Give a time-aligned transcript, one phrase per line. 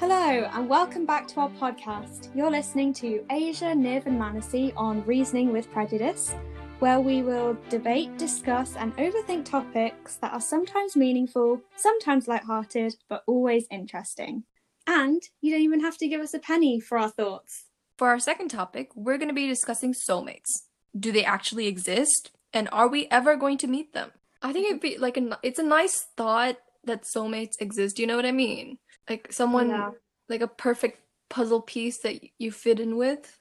[0.00, 2.34] Hello, and welcome back to our podcast.
[2.34, 6.34] You're listening to Asia, Niv, and Manasi on Reasoning with Prejudice,
[6.78, 13.24] where we will debate, discuss, and overthink topics that are sometimes meaningful, sometimes light-hearted, but
[13.26, 14.44] always interesting.
[14.86, 17.66] And you don't even have to give us a penny for our thoughts.
[17.98, 20.62] For our second topic, we're going to be discussing soulmates.
[20.98, 22.30] Do they actually exist?
[22.54, 24.12] And are we ever going to meet them?
[24.40, 27.98] I think it'd be like a, it's a nice thought that soulmates exist.
[27.98, 28.78] You know what I mean?
[29.10, 29.90] Like someone, Yeah.
[30.28, 33.36] like a perfect puzzle piece that you fit in with.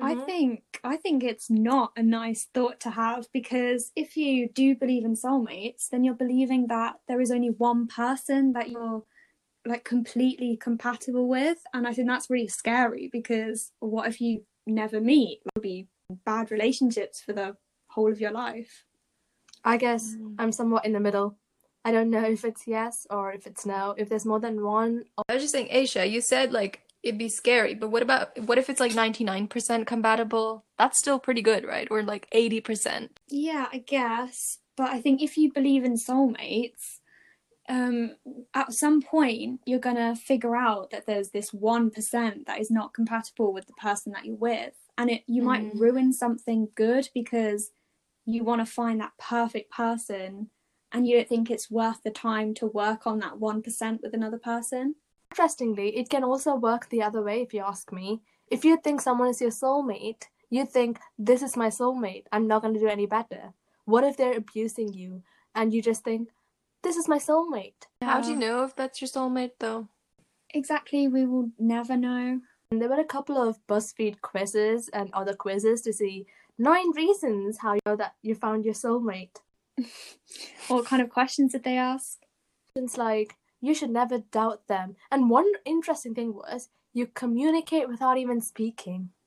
[0.00, 4.74] I think I think it's not a nice thought to have because if you do
[4.74, 9.04] believe in soulmates, then you're believing that there is only one person that you're
[9.66, 14.98] like completely compatible with, and I think that's really scary because what if you never
[15.00, 15.42] meet?
[15.44, 15.88] It'll be
[16.24, 17.56] bad relationships for the
[17.88, 18.86] whole of your life.
[19.62, 20.36] I guess Mm.
[20.38, 21.36] I'm somewhat in the middle.
[21.84, 23.94] I don't know if it's yes or if it's no.
[23.98, 27.28] If there's more than one, I was just saying, Aisha, you said like it'd be
[27.28, 30.64] scary, but what about what if it's like 99% compatible?
[30.78, 31.88] That's still pretty good, right?
[31.90, 33.08] Or like 80%.
[33.28, 34.58] Yeah, I guess.
[34.76, 36.98] But I think if you believe in soulmates,
[37.68, 38.16] um,
[38.54, 42.94] at some point you're gonna figure out that there's this one percent that is not
[42.94, 45.80] compatible with the person that you're with, and it you might Mm.
[45.80, 47.70] ruin something good because
[48.24, 50.50] you want to find that perfect person,
[50.92, 54.14] and you don't think it's worth the time to work on that one percent with
[54.14, 54.94] another person.
[55.30, 58.20] interestingly, it can also work the other way if you ask me.
[58.50, 62.60] If you think someone is your soulmate, you think, this is my soulmate, I'm not
[62.60, 63.54] going to do any better.
[63.86, 65.22] What if they're abusing you
[65.54, 66.28] and you just think,
[66.82, 67.88] this is my soulmate?
[68.02, 68.40] How do you ah.
[68.40, 69.88] know if that's your soulmate though?
[70.52, 72.40] Exactly, we will never know.
[72.70, 76.26] And there were a couple of BuzzFeed quizzes and other quizzes to see
[76.58, 79.40] nine reasons how you know that you found your soulmate.
[80.68, 82.18] What kind of questions did they ask?
[82.74, 84.96] It's like you should never doubt them.
[85.10, 89.10] And one interesting thing was you communicate without even speaking.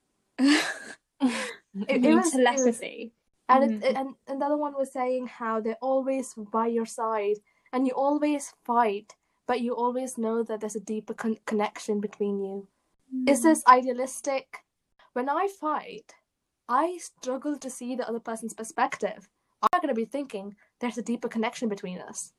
[1.89, 3.13] It, mean was, it was- telepathy.
[3.49, 3.97] and it, mm-hmm.
[3.97, 7.37] and another one was saying how they're always by your side,
[7.73, 9.13] and you always fight,
[9.45, 12.67] but you always know that there's a deeper con- connection between you.
[13.27, 13.49] Is mm-hmm.
[13.49, 14.63] this idealistic?
[15.13, 16.13] When I fight,
[16.67, 19.29] I struggle to see the other person's perspective.
[19.71, 22.33] I'm going to be thinking there's a deeper connection between us.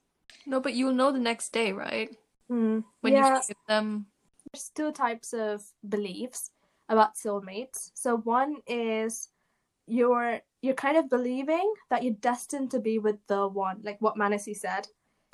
[0.46, 2.10] No, but you'll know the next day, right?
[2.48, 2.80] Hmm.
[3.00, 4.06] When yeah, you forgive them.
[4.52, 6.50] there's two types of beliefs
[6.88, 7.90] about soulmates.
[7.94, 9.28] So one is
[9.86, 14.16] you're you're kind of believing that you're destined to be with the one, like what
[14.16, 14.88] Manasi said.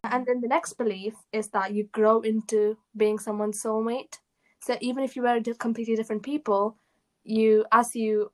[0.04, 4.19] And then the next belief is that you grow into being someone's soulmate.
[4.60, 6.76] So even if you were completely different people,
[7.25, 8.32] you as you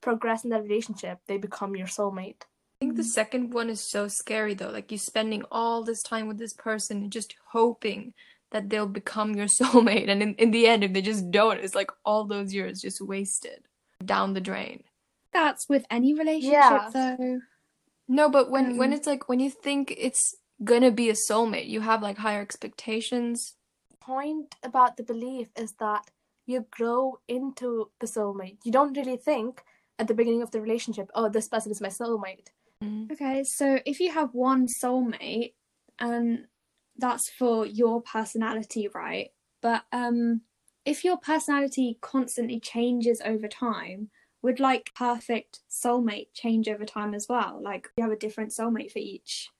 [0.00, 2.42] progress in that relationship, they become your soulmate.
[2.76, 4.68] I think the second one is so scary though.
[4.70, 8.12] Like you spending all this time with this person and just hoping
[8.50, 10.08] that they'll become your soulmate.
[10.10, 13.00] And in, in the end, if they just don't, it's like all those years just
[13.00, 13.60] wasted
[14.04, 14.82] down the drain.
[15.32, 16.90] That's with any relationship, Yeah.
[16.92, 17.40] though.
[18.08, 21.68] No, but when when Um, it's like when you think it's gonna be a soulmate,
[21.68, 23.54] you have like higher expectations.
[24.00, 26.10] point about the belief is that
[26.46, 28.58] you grow into the soulmate.
[28.64, 29.64] You don't really think
[29.98, 32.48] at the beginning of the relationship, oh, this person is my soulmate.
[33.12, 35.54] Okay, so if you have one soulmate,
[35.98, 36.46] and
[36.96, 39.30] that's for your personality, right?
[39.62, 40.42] But um,
[40.84, 44.10] if your personality constantly changes over time,
[44.42, 47.60] would like perfect soulmate change over time as well?
[47.62, 49.50] Like you have a different soulmate for each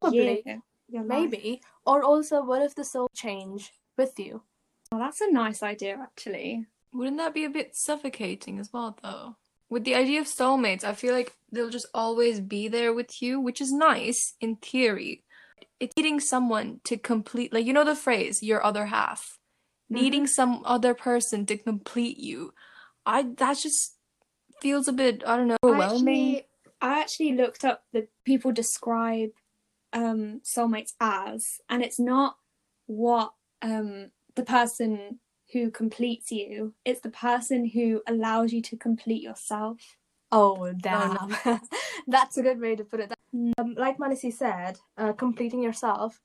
[0.00, 0.42] Probably.
[0.44, 0.62] year.
[0.88, 1.62] Maybe.
[1.84, 4.42] Or also, what if the soul change with you?
[4.90, 6.66] Well, that's a nice idea, actually.
[6.92, 9.36] Wouldn't that be a bit suffocating as well, though?
[9.68, 13.40] With the idea of soulmates, I feel like they'll just always be there with you,
[13.40, 15.24] which is nice in theory.
[15.80, 19.38] It's needing someone to complete, like, you know the phrase, your other half.
[19.88, 22.52] Needing some other person to complete you.
[23.04, 23.96] I, that just
[24.60, 26.36] feels a bit, I don't know, I overwhelming.
[26.36, 26.46] actually,
[26.80, 29.30] I actually looked up the people describe
[29.92, 32.36] um, soulmates as, and it's not
[32.86, 35.20] what um, the person
[35.52, 39.96] who completes you; it's the person who allows you to complete yourself.
[40.32, 41.36] Oh, damn.
[42.06, 43.12] That's a good way to put it.
[43.58, 46.20] Um, like Manasi said, uh, completing yourself.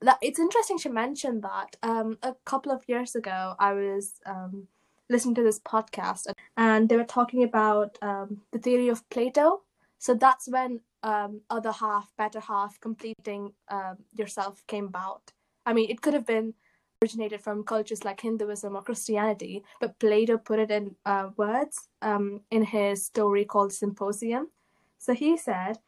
[0.00, 1.76] That it's interesting she mentioned that.
[1.82, 4.66] Um, a couple of years ago, I was um,
[5.08, 9.62] listening to this podcast, and they were talking about um, the theory of Plato.
[9.98, 15.32] So that's when um, other half, better half, completing um, yourself came about.
[15.64, 16.54] I mean, it could have been
[17.02, 22.40] originated from cultures like Hinduism or Christianity, but Plato put it in uh, words um,
[22.50, 24.48] in his story called Symposium.
[24.98, 25.78] So he said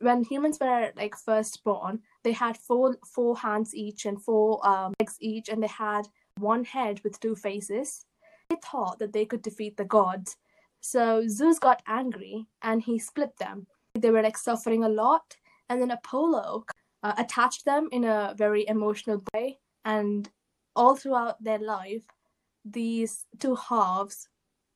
[0.00, 4.92] when humans were like first born, they had four four hands each and four um,
[5.00, 6.08] legs each, and they had
[6.38, 8.04] one head with two faces.
[8.50, 10.36] They thought that they could defeat the gods.
[10.80, 13.66] So Zeus got angry and he split them.
[13.94, 15.36] They were like suffering a lot.
[15.68, 16.64] And then Apollo
[17.02, 19.58] uh, attached them in a very emotional way.
[19.84, 20.28] And
[20.78, 22.04] all throughout their life,
[22.64, 24.28] these two halves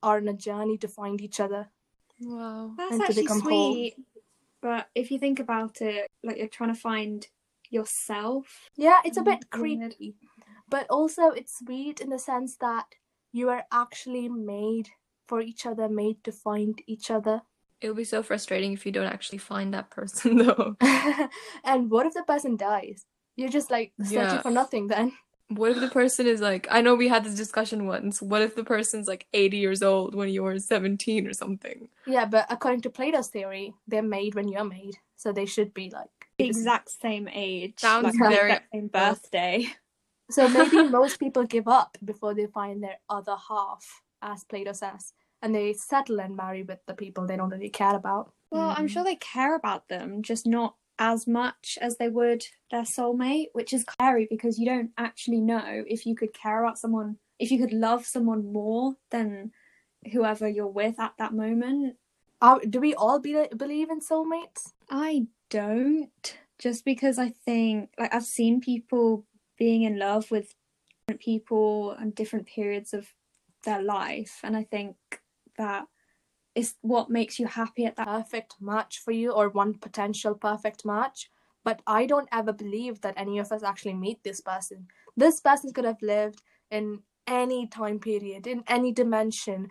[0.03, 1.69] are on a journey to find each other.
[2.19, 2.73] Wow.
[2.77, 3.73] That's actually become whole.
[3.73, 3.95] sweet.
[4.61, 7.25] But if you think about it, like you're trying to find
[7.69, 8.69] yourself.
[8.75, 9.95] Yeah, it's a bit Mm, weird.
[9.95, 10.15] creepy,
[10.69, 12.85] but also it's sweet in the sense that
[13.31, 14.89] you are actually made
[15.27, 17.41] for each other, made to find each other.
[17.81, 20.75] It'll be so frustrating if you don't actually find that person, though.
[21.63, 23.05] and what if the person dies?
[23.35, 24.41] You're just like searching Yeah.
[24.41, 25.11] for nothing then.
[25.49, 28.21] What if the person is like, I know we had this discussion once.
[28.21, 31.89] What if the person's like 80 years old when you're 17 or something?
[32.07, 35.89] Yeah, but according to Plato's theory, they're made when you're made, so they should be
[35.91, 36.09] like.
[36.39, 37.73] The exact same age.
[37.77, 39.67] Sounds like, very- exact same birthday.
[40.31, 45.13] So maybe most people give up before they find their other half, as Plato says,
[45.41, 48.31] and they settle and marry with the people they don't really care about.
[48.49, 48.89] Well, I'm Mhm.
[48.89, 53.73] sure they care about them, just not as much as they would their soulmate, which
[53.73, 57.59] is scary because you don't actually know if you could care about someone, if you
[57.59, 59.51] could love someone more than
[60.11, 61.95] whoever you're with at that moment.
[62.69, 64.73] Do we all be- believe in soulmates?
[64.89, 69.25] I don't, just because I think, like, I've seen people
[69.57, 70.53] being in love with
[71.07, 73.13] different people and different periods of
[73.63, 74.97] their life, and I think
[75.57, 75.85] that
[76.55, 78.07] is what makes you happy at that.
[78.07, 81.29] perfect match for you or one potential perfect match
[81.63, 85.71] but i don't ever believe that any of us actually meet this person this person
[85.73, 86.41] could have lived
[86.71, 89.69] in any time period in any dimension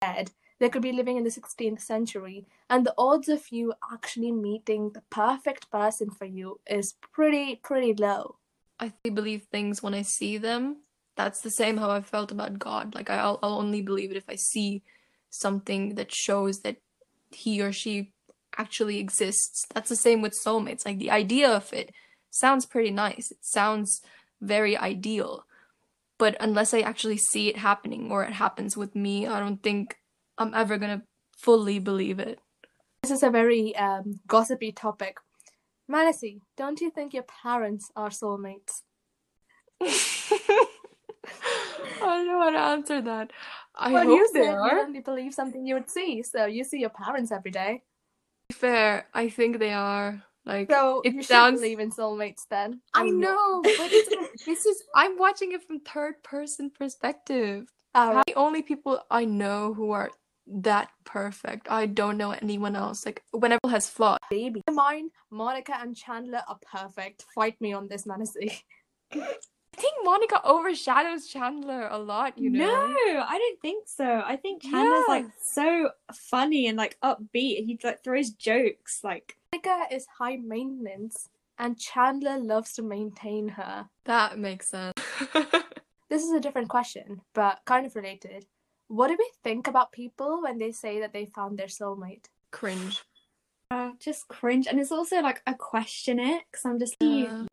[0.00, 4.32] dead they could be living in the 16th century and the odds of you actually
[4.32, 8.36] meeting the perfect person for you is pretty pretty low
[8.80, 10.78] I I believe things when I see them.
[11.16, 12.94] That's the same how I felt about God.
[12.94, 14.82] Like I'll, I'll only believe it if I see
[15.30, 16.76] something that shows that
[17.30, 18.12] he or she
[18.58, 19.66] actually exists.
[19.72, 20.84] That's the same with soulmates.
[20.84, 21.92] Like the idea of it
[22.30, 23.30] sounds pretty nice.
[23.30, 24.02] It sounds
[24.40, 25.44] very ideal.
[26.18, 29.96] But unless I actually see it happening or it happens with me, I don't think
[30.36, 31.02] I'm ever gonna
[31.38, 32.38] fully believe it.
[33.02, 35.16] this is a very um, gossipy topic
[35.90, 38.82] Manasi, don't you think your parents are soulmates
[42.02, 43.30] I don't know how to answer that.
[43.80, 44.74] I well, hope you they are.
[44.74, 47.82] you only believe something you would see, so you see your parents every day.
[48.52, 50.22] fair, I think they are.
[50.46, 51.60] Like So it you should sounds.
[51.60, 52.80] believe in soulmates then.
[52.94, 53.90] I know, but
[54.46, 54.82] this is.
[54.94, 57.68] I'm watching it from third person perspective.
[57.94, 60.10] Uh, How the only people I know who are
[60.46, 61.70] that perfect.
[61.70, 63.04] I don't know anyone else.
[63.06, 64.18] Like whenever has flaws.
[64.30, 64.62] baby.
[64.70, 67.24] Mine, Monica and Chandler are perfect.
[67.34, 68.62] Fight me on this, Manasi.
[69.76, 72.36] I think Monica overshadows Chandler a lot.
[72.36, 72.66] You know.
[72.66, 74.22] No, I don't think so.
[74.24, 75.14] I think Chandler's Yeah.
[75.14, 77.64] like so funny and like upbeat.
[77.66, 79.02] He like throws jokes.
[79.04, 81.28] Like Monica is high maintenance,
[81.58, 83.88] and Chandler loves to maintain her.
[84.04, 84.94] That makes sense.
[86.10, 88.46] This is a different question, but kind of related.
[88.88, 92.24] What do we think about people when they say that they found their soulmate?
[92.50, 93.04] Cringe.
[93.70, 97.44] uh, just cringe, and it's also like I question it because I'm just Yeah.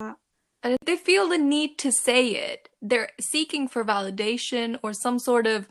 [0.67, 5.17] And if they feel the need to say it, they're seeking for validation or some
[5.17, 5.65] sort of,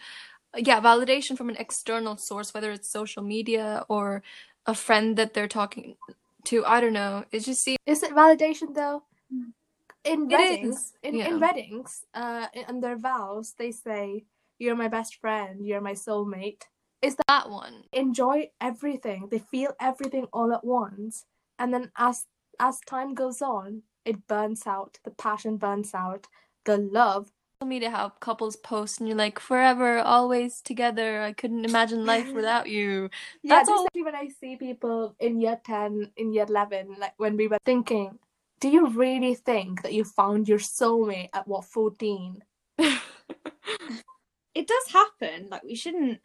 [0.56, 4.22] yeah, validation from an external source, whether it's social media or
[4.64, 5.96] a friend that they're talking
[6.46, 6.64] to.
[6.64, 7.26] I don't know.
[7.30, 9.02] It just seems Is it validation though?
[10.02, 11.28] In weddings, in, yeah.
[11.28, 14.24] in weddings, uh, in, in their vows, they say,
[14.58, 15.66] "You're my best friend.
[15.66, 16.62] You're my soulmate."
[17.02, 17.84] Is that one.
[17.92, 19.28] Enjoy everything.
[19.30, 21.26] They feel everything all at once,
[21.58, 22.24] and then as
[22.58, 24.98] as time goes on, it burns out.
[25.04, 26.26] The passion burns out.
[26.64, 27.30] The love.
[27.60, 31.22] Social media how couples post and you're like forever, always together.
[31.22, 33.10] I couldn't imagine life without you.
[33.42, 37.14] Yeah, That's just all- when I see people in year ten, in year eleven, like
[37.16, 38.18] when we were thinking,
[38.60, 42.42] do you really think that you found your soulmate at what fourteen?
[42.78, 45.48] it does happen.
[45.50, 46.20] Like we shouldn't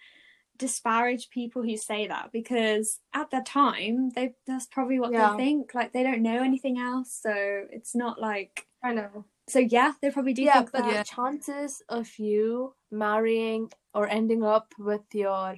[0.62, 5.32] disparage people who say that because at the time they that's probably what Yeah.
[5.32, 5.74] they think.
[5.74, 7.34] Like they don't know anything else, so
[7.72, 9.26] it's not like I know.
[9.50, 9.60] so.
[9.60, 11.06] Yeah, they probably do yeah, think but that.
[11.08, 15.58] The chances of you marrying or ending up with your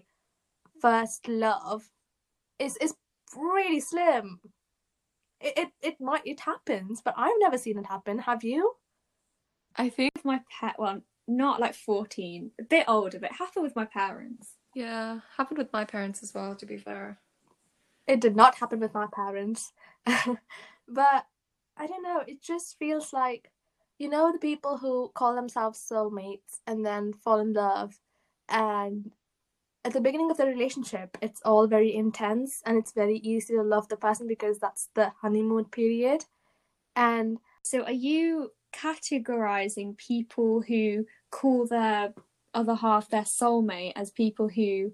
[0.81, 1.83] first love
[2.59, 2.95] is is
[3.35, 4.39] really slim.
[5.41, 8.19] It, it it might it happens, but I've never seen it happen.
[8.19, 8.73] Have you?
[9.75, 13.75] I think, my pet, well, not like fourteen, a bit older, but it happened with
[13.75, 14.53] my parents.
[14.75, 17.19] Yeah, happened with my parents as well, to be fair.
[18.07, 19.71] It did not happen with my parents.
[20.05, 21.27] but
[21.77, 23.51] I don't know, it just feels like
[23.99, 27.99] you know the people who call themselves soulmates and then fall in love
[28.49, 29.11] and
[29.85, 33.61] at the beginning of the relationship it's all very intense and it's very easy to
[33.63, 36.25] love the person because that's the honeymoon period
[36.95, 42.13] and So, are you categorizing people who call their
[42.53, 44.91] other half their soulmate as people who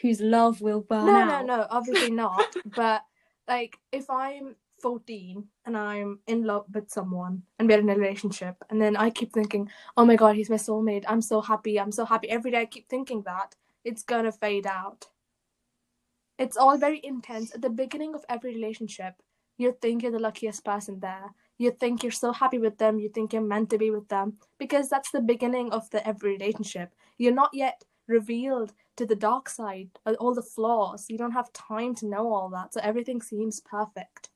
[0.00, 1.46] whose love will burn no out?
[1.46, 3.02] no no obviously not but
[3.48, 8.56] like if i'm 14 and i'm in love with someone and we're in a relationship
[8.68, 11.04] and then i keep thinking oh my god he's my soulmate.
[11.06, 11.78] I'm so happy.
[11.78, 12.28] I'm so happy.
[12.28, 13.54] Every day i keep thinking that
[13.84, 15.06] it's gonna fade out.
[16.38, 17.54] It's all very intense.
[17.54, 19.14] At the beginning of every relationship
[19.58, 23.08] you think you're the luckiest person there you think you're so happy with them you
[23.08, 26.94] think you're meant to be with them because that's the beginning of the every relationship
[27.18, 31.52] you're not yet revealed to the dark side uh, all the flaws you don't have
[31.52, 34.30] time to know all that so everything seems perfect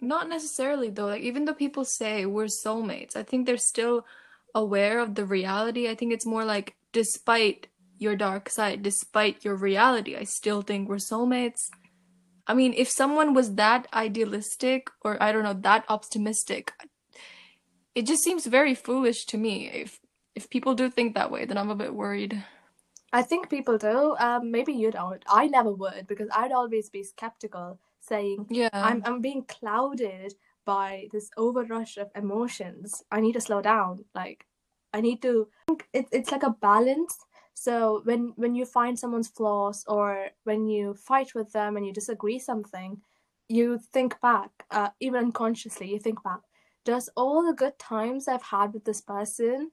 [0.00, 1.06] Not necessarily though.
[1.06, 4.06] Like even though people say we're soulmates, I think they're still
[4.54, 5.88] aware of the reality.
[5.88, 10.88] I think it's more like despite your dark side, despite your reality, I still think
[10.88, 11.70] we're soulmates.
[12.46, 16.72] I mean, if someone was that idealistic or I don't know, that optimistic,
[17.94, 19.68] it just seems very foolish to me.
[19.68, 20.00] If
[20.34, 22.34] if people do think that way, then I'm a bit worried.
[23.18, 27.02] i think people do um maybe you don't i never would because i'd always be
[27.14, 27.68] skeptical
[28.08, 28.68] saying Yeah.
[28.88, 30.34] i'm i'm being clouded
[30.72, 34.40] by this overrush of emotions i need to slow down like
[34.92, 35.32] i need to
[35.98, 37.14] it, it's like a balance
[37.58, 41.92] so when when you find someone's flaws or when you fight with them and you
[41.92, 43.00] disagree something
[43.48, 46.40] you think back uh, even unconsciously you think back
[46.84, 49.70] does all the good times i've had with this person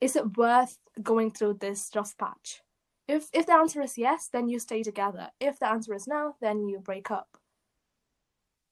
[0.00, 2.62] is it worth going through this rough patch
[3.06, 6.34] if if the answer is yes then you stay together if the answer is no
[6.40, 7.36] then you break up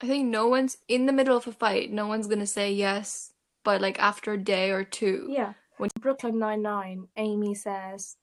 [0.01, 3.35] I think no one's in the middle of a fight, no one's gonna say yes,
[3.63, 5.29] but like after a day or two.
[5.31, 5.53] Yeah.
[5.83, 8.17] When- Brooklyn Nine Nine, Amy says,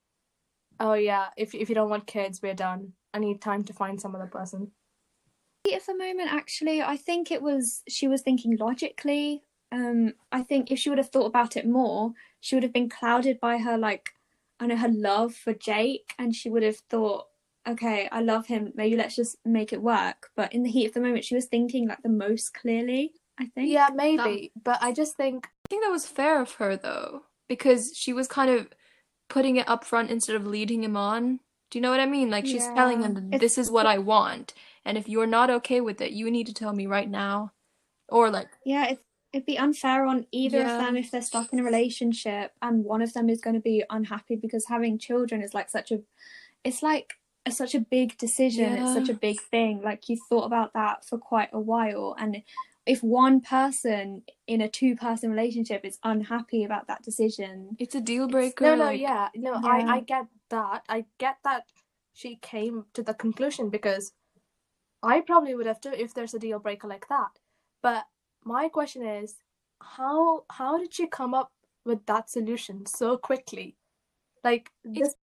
[0.80, 2.94] "Oh yeah, if if you don't want kids, we're done.
[3.14, 4.72] I need time to find some other person."
[5.66, 9.44] heat of the moment actually i think it was she was thinking logically.
[9.74, 12.90] Um i think if she would have thought about it more she would have been
[12.90, 14.12] clouded by her like
[14.60, 17.26] i know her love for jake and she would have thought
[17.68, 20.30] okay i love him maybe let's just make it work.
[20.36, 23.46] But in the heat of the moment she was thinking like the most clearly i
[23.46, 23.70] think.
[23.70, 27.92] Yeah, maybe, but I just think I think that was fair of her though, because
[27.94, 28.70] she was kind of
[29.30, 31.42] putting it up front instead of leading him on.
[31.70, 32.30] Do you know what I mean?
[32.30, 34.54] Like she's telling him, It's- this is what I want,
[34.86, 37.52] and if you're not okay with it, you need to tell me right now.
[38.08, 39.00] Or like, yeah it,
[39.34, 40.78] it'd be unfair on either Yeah.
[40.80, 43.60] of them if they're stuck in a relationship and one of them is going to
[43.62, 46.00] be unhappy because having children is like such a
[46.64, 47.14] it's like
[47.46, 51.06] a, such a big decision it's such a big thing like you thought about that
[51.06, 52.42] for quite a while and
[52.90, 58.02] if one person in a two person relationship is unhappy about that decision it's a
[58.02, 58.66] deal breaker.
[58.66, 59.72] no, no, like, yeah, no, Yeah.
[59.76, 60.84] I I get that.
[60.90, 61.66] I get that
[62.14, 64.14] she came to the conclusion because
[65.04, 67.32] I probably would have too if there's a deal breaker like that.
[67.84, 68.06] But
[68.44, 69.38] my question is,
[69.82, 71.52] how how did she come up
[71.86, 73.78] with that solution so quickly?
[74.44, 75.16] Like this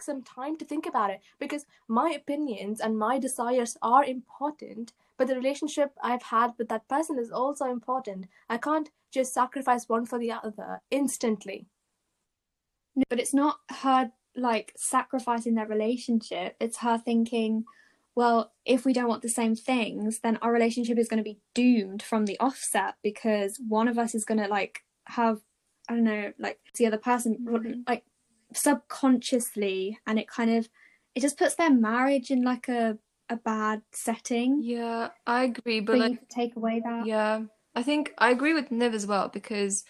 [0.00, 5.26] some time to think about it because my opinions and my desires are important, but
[5.28, 8.26] the relationship I've had with that person is also important.
[8.48, 11.66] I can't just sacrifice one for the other instantly.
[12.94, 17.64] No, but it's not her like sacrificing their relationship it's her thinking
[18.14, 21.40] well if we don't want the same things then our relationship is going to be
[21.54, 25.40] doomed from the offset because one of us is going to like have
[25.88, 27.88] i don't know like the other person Mhm.
[27.88, 28.04] like
[28.52, 30.68] subconsciously and it kind of
[31.14, 32.98] it just puts their marriage in like a
[33.30, 37.42] a bad setting Yeah, I agree, but you like, to take away that yeah,
[37.74, 39.84] I think I agree with Niv as well because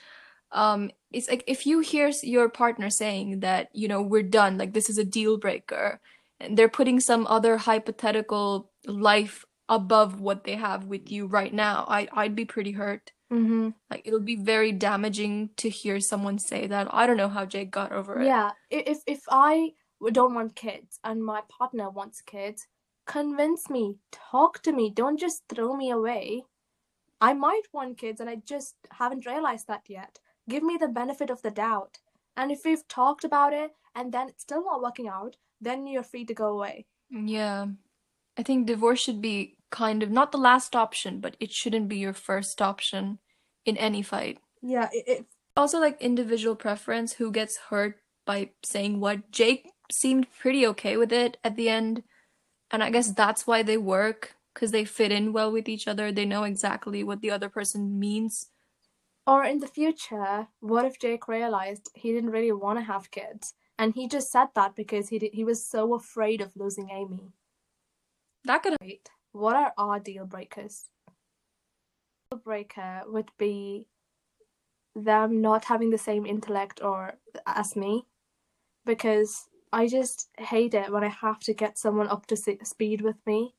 [0.52, 4.72] um it's like if you hear your partner saying that, you know, we're done, like
[4.72, 6.00] this is a deal breaker,
[6.40, 11.84] and they're putting some other hypothetical life above what they have with you right now,
[11.88, 13.12] I I'd be pretty hurt.
[13.32, 13.70] Mm-hmm.
[13.90, 16.88] Like it'll be very damaging to hear someone say that.
[16.90, 18.26] I don't know how Jake got over it.
[18.26, 19.72] Yeah, if if I
[20.12, 22.66] don't want kids and my partner wants kids,
[23.08, 26.44] convince me, talk to me, don't just throw me away.
[27.20, 30.20] I might want kids and I just haven't realized that yet.
[30.48, 31.98] Give me the benefit of the doubt.
[32.36, 36.04] And if we've talked about it and then it's still not working out, then you're
[36.04, 36.86] free to go away.
[37.10, 37.66] Yeah.
[38.36, 41.96] I think divorce should be kind of not the last option, but it shouldn't be
[41.96, 43.18] your first option
[43.64, 44.38] in any fight.
[44.62, 49.30] Yeah, it, Also, like individual preference, who gets hurt by saying what.
[49.32, 52.04] Jake seemed pretty okay with it at the end,
[52.70, 56.12] and I guess that's why they work, because they fit in well with each other.
[56.12, 58.50] They know exactly what the other person means.
[59.26, 63.54] Or in the future, what if Jake realized he didn't really want to have kids,
[63.78, 67.32] and he just said that because he did, he was so afraid of losing Amy?
[68.44, 69.08] That could Right.
[69.32, 70.88] What are our deal breakers?
[72.30, 73.88] Deal breaker would be
[74.94, 78.06] them not having the same intellect or as me,
[78.86, 83.16] because I just hate it when I have to get someone up to speed with
[83.26, 83.54] me.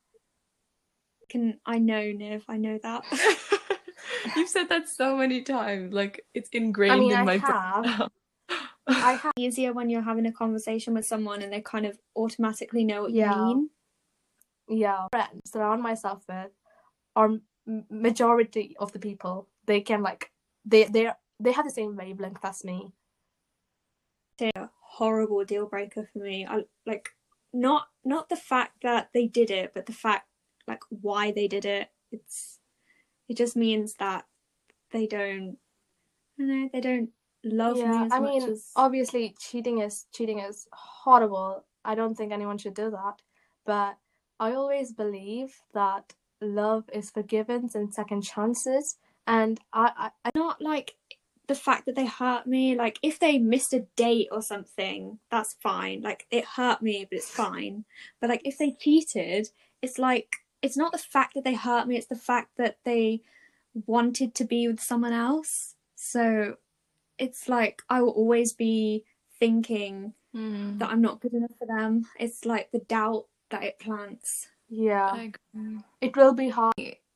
[1.29, 2.43] Can I know Niv?
[2.47, 3.03] I know that.
[4.35, 5.93] You've said that so many times.
[5.93, 7.83] Like it's ingrained mean, in I my have.
[7.83, 8.07] brain.
[8.87, 12.83] I have Easier when you're having a conversation with someone and they kind of automatically
[12.83, 13.35] know what Yeah.
[13.35, 13.69] you mean.
[14.67, 16.51] yeah friends surround myself with
[17.15, 17.29] are
[17.67, 20.31] m- majority of the people they can like
[20.65, 22.91] they they they have the same wavelength as me.
[24.41, 26.45] a horrible deal breaker for me.
[26.45, 27.09] I like
[27.53, 30.27] not not the fact that they did it, but the fact
[30.67, 31.89] like why they did it.
[32.11, 32.59] It's
[33.29, 34.25] it just means that
[34.91, 35.57] they don't
[36.37, 37.09] I don't know, they don't
[37.45, 41.65] love me yeah, as I mean, as obviously cheating is cheating is horrible.
[41.85, 43.21] I don't think anyone should do that.
[43.65, 43.97] But
[44.39, 48.97] I always believe that love is forgiveness and second chances.
[49.27, 50.95] And I, I, I not like
[51.49, 52.75] the fact that they hurt me.
[52.75, 56.01] Like if they missed a date or something, that's fine.
[56.01, 57.83] Like it hurt me, but it's fine.
[58.21, 59.49] But like if they cheated,
[59.81, 63.21] it's like it's not the fact that they hurt me, it's the fact that they
[63.87, 65.75] wanted to be with someone else.
[65.95, 66.55] So
[67.17, 69.03] it's like I will always be
[69.39, 72.05] thinking Hmm, that I'm not good enough for them.
[72.19, 74.47] It's like the doubt that it plants.
[74.69, 75.25] yeah,
[76.01, 76.75] it will be hard.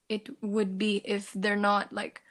[0.10, 2.22] It would be if they're not like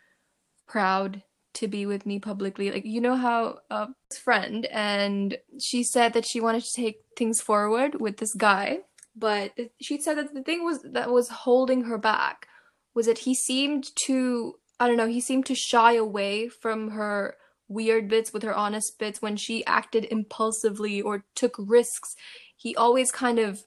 [0.66, 1.22] proud
[1.54, 2.70] to be with me publicly.
[2.70, 7.02] Like you know how uh, this friend and she said that she wanted to take
[7.16, 8.78] things forward with this guy,
[9.14, 12.46] but she said that the thing was that was holding her back
[12.94, 17.36] was that he seemed to I don't know, he seemed to shy away from her
[17.68, 22.14] weird bits with her honest bits when she acted impulsively or took risks.
[22.56, 23.64] He always kind of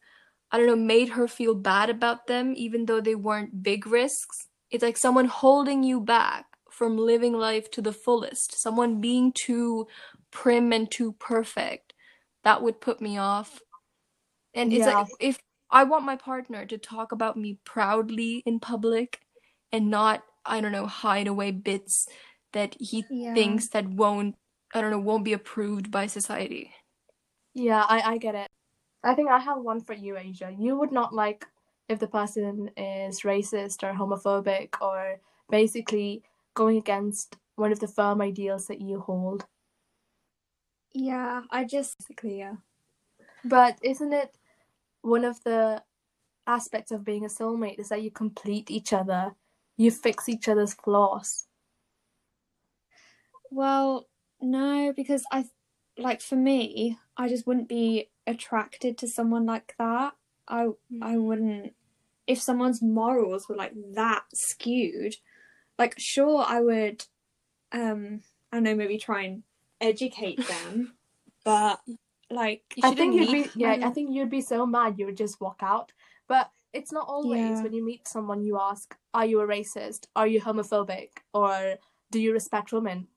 [0.52, 4.48] I don't know, made her feel bad about them even though they weren't big risks.
[4.72, 9.88] It's like someone holding you back from living life to the fullest, someone being too
[10.32, 11.94] prim and too perfect.
[12.44, 13.62] That would put me off.
[14.54, 14.98] And it's Yeah.
[14.98, 15.40] like if
[15.72, 19.22] I want my partner to talk about me proudly in public
[19.72, 22.10] and not, I don't know, hide away bits
[22.52, 23.34] that he Yeah.
[23.34, 24.36] thinks that won't,
[24.74, 26.74] I don't know, won't be approved by society.
[27.54, 28.50] Yeah, I, I get it.
[29.02, 30.54] I think I have one for you, Asia.
[30.58, 31.46] You would not like
[31.88, 36.24] if the person is racist or homophobic or basically
[36.56, 39.46] going against one of the firm ideals that you hold.
[40.94, 42.56] Yeah, I just basically yeah.
[43.44, 44.36] But isn't it
[45.02, 45.84] one of the
[46.48, 49.36] aspects of being a soulmate is that you complete each other,
[49.78, 51.48] you fix each other's flaws?
[53.52, 54.08] Well,
[54.42, 55.46] no, because I
[55.98, 60.14] like for me, I just wouldn't be attracted to someone like that.
[60.48, 60.70] I
[61.02, 61.24] I mm.
[61.24, 61.74] wouldn't
[62.28, 65.16] if someone's morals were like that skewed.
[65.78, 67.04] Like sure I would
[67.72, 69.44] um I don't know maybe try and
[69.82, 70.94] educate them,
[71.44, 71.80] but
[72.30, 75.06] like You I think you'd be need- yeah, I think you'd be so mad you
[75.06, 75.92] would just walk out.
[76.28, 77.64] But it's not always Yeah.
[77.64, 80.08] when you meet someone you ask, Are you a racist?
[80.16, 81.10] Are you homophobic?
[81.34, 81.76] Or
[82.12, 83.08] do you respect women?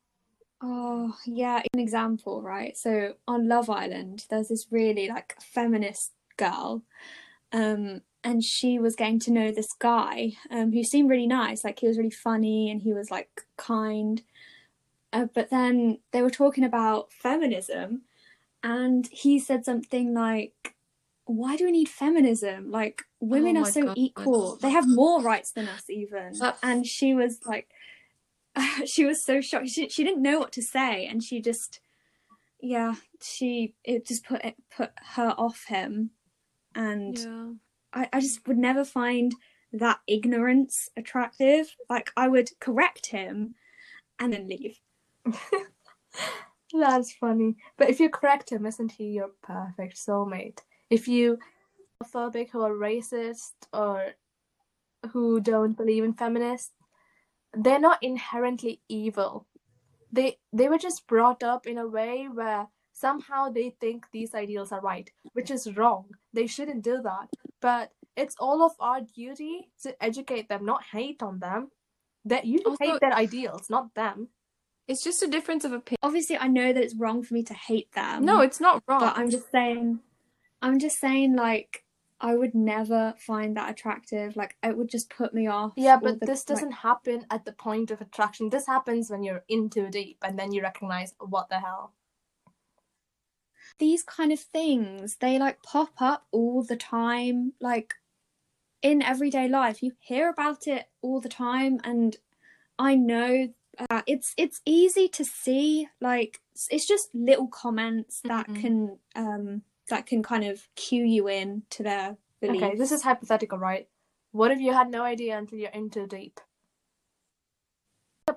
[0.60, 2.76] Oh, yeah, an example, right?
[2.76, 6.82] So on Love Island, there's this really like feminist girl,
[7.52, 11.64] um, and she was getting to know this guy, um, who seemed really nice.
[11.64, 14.22] Like he was really funny and he was like kind.
[15.12, 18.02] Uh, but then they were talking about feminism,
[18.62, 20.74] and he said something like,
[21.24, 22.70] "Why do we need feminism?
[22.70, 23.94] Like women Oh are so God.
[23.98, 24.56] equal.
[24.56, 27.68] They have more rights than us, even." That- And she was like
[28.84, 29.68] she was so shocked.
[29.68, 31.80] She she didn't know what to say, and she just,
[32.60, 36.10] yeah, she it just put it put her off him,
[36.74, 37.52] and Yeah.
[37.92, 39.34] I I just would never find
[39.72, 41.74] that ignorance attractive.
[41.88, 43.54] Like I would correct him,
[44.18, 44.80] and then leave.
[46.72, 47.56] That's funny.
[47.76, 50.60] But if you correct him, isn't he your perfect soulmate?
[50.90, 51.38] If you
[52.02, 54.12] homophobic who are racist or
[55.12, 56.72] who don't believe in feminists,
[57.54, 59.46] they're not inherently evil.
[60.12, 64.72] They they were just brought up in a way where somehow they think these ideals
[64.72, 66.06] are right, which is wrong.
[66.32, 67.28] They shouldn't do that.
[67.60, 71.70] But it's all of our duty to educate them, not hate on them.
[72.24, 74.28] That you should Also- hate their ideals, not them.
[74.86, 75.98] It's just a difference of opinion.
[76.02, 78.24] Obviously, I know that it's wrong for me to hate them.
[78.24, 79.00] No, it's not wrong.
[79.00, 80.00] but I'm just saying,
[80.62, 81.84] I'm just saying, like,
[82.20, 84.34] I would never find that attractive.
[84.34, 85.72] Like it would just put me off.
[85.76, 88.48] Yeah, but the- this doesn't happen at the point of attraction.
[88.48, 91.92] This happens when you're in too deep and then you recognize what the hell.
[93.78, 97.94] These kind of things they like pop up all the time like
[98.82, 102.16] in everyday life you hear about it all the time and
[102.78, 103.48] i know
[103.90, 108.60] uh, it's it's easy to see like it's- just little comments that Mhm.
[108.60, 113.02] can um that can kind of cue you in to their beliefs Okay, this is
[113.02, 113.88] hypothetical, right?
[114.32, 116.40] What if you had no idea until you're into deep?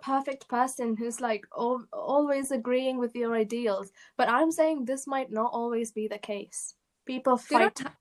[0.01, 5.31] Perfect person who's like al- always agreeing with your ideals, but I'm saying this might
[5.31, 6.75] not always be the case.
[7.05, 7.91] People They don't fight.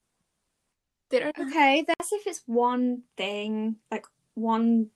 [1.10, 1.48] they don't uh-huh.
[1.48, 4.90] okay that's if it's one thing like one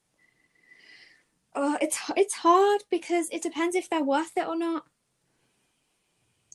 [1.54, 4.84] oh it's it's hard because it depends if they're worth it or not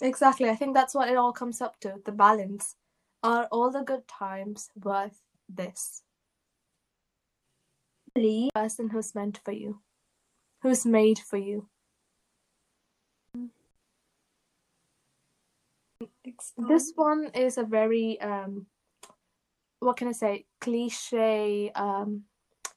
[0.02, 2.76] Exactly, I think that's what it all comes up to the balance.
[3.22, 6.04] Are all the good times worth this?
[8.16, 9.82] The person who's meant for you,
[10.62, 11.68] who's made for you.
[16.58, 18.68] This one is a very um
[19.80, 20.46] what can I say?
[20.62, 22.24] Cliche um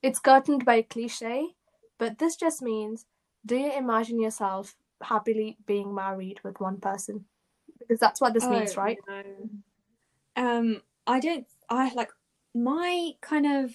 [0.03, 1.55] it's curtained by cliche,
[1.99, 3.07] but this just means
[3.45, 7.25] do you imagine yourself happily being married with one person?
[7.79, 8.99] Because that's what this means, Oh, right?
[9.09, 9.51] no.
[10.37, 11.47] Um, I don't.
[11.69, 12.11] I like
[12.55, 13.75] my kind of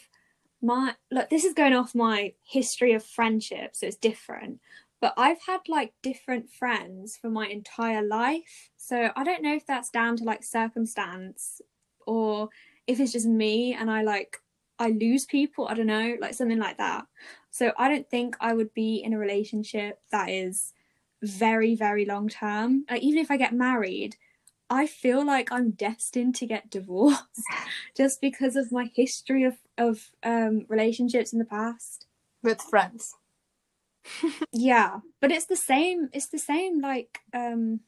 [0.61, 1.29] my look.
[1.29, 4.59] This is going off my history of friendship, so it's different.
[4.99, 9.65] But I've had like different friends for my entire life, so I don't know if
[9.65, 11.61] that's down to like circumstance
[12.05, 12.49] or
[12.87, 14.37] if it's just me and I like
[14.79, 15.67] I lose people.
[15.67, 17.05] I don't know, like something like that.
[17.49, 20.73] So I don't think I would be in a relationship that is
[21.23, 22.85] very very long term.
[22.89, 24.15] Like even if I get married,
[24.69, 27.23] I feel like I'm destined to get divorced
[27.97, 32.05] just because of my history of of um relationships in the past.
[32.43, 33.15] With friends.
[34.51, 36.09] Yeah, but it's the same.
[36.13, 36.81] It's the same.
[36.81, 37.81] Like um,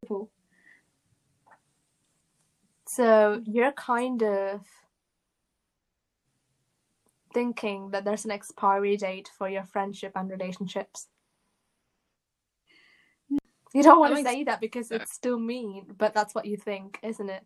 [0.00, 0.30] people.
[2.88, 4.62] So you're kind of
[7.34, 11.08] thinking that there's an expiry date for your friendship and relationships.
[13.76, 16.98] You don't want to say that because it's still mean, but that's what you think,
[17.02, 17.44] isn't it?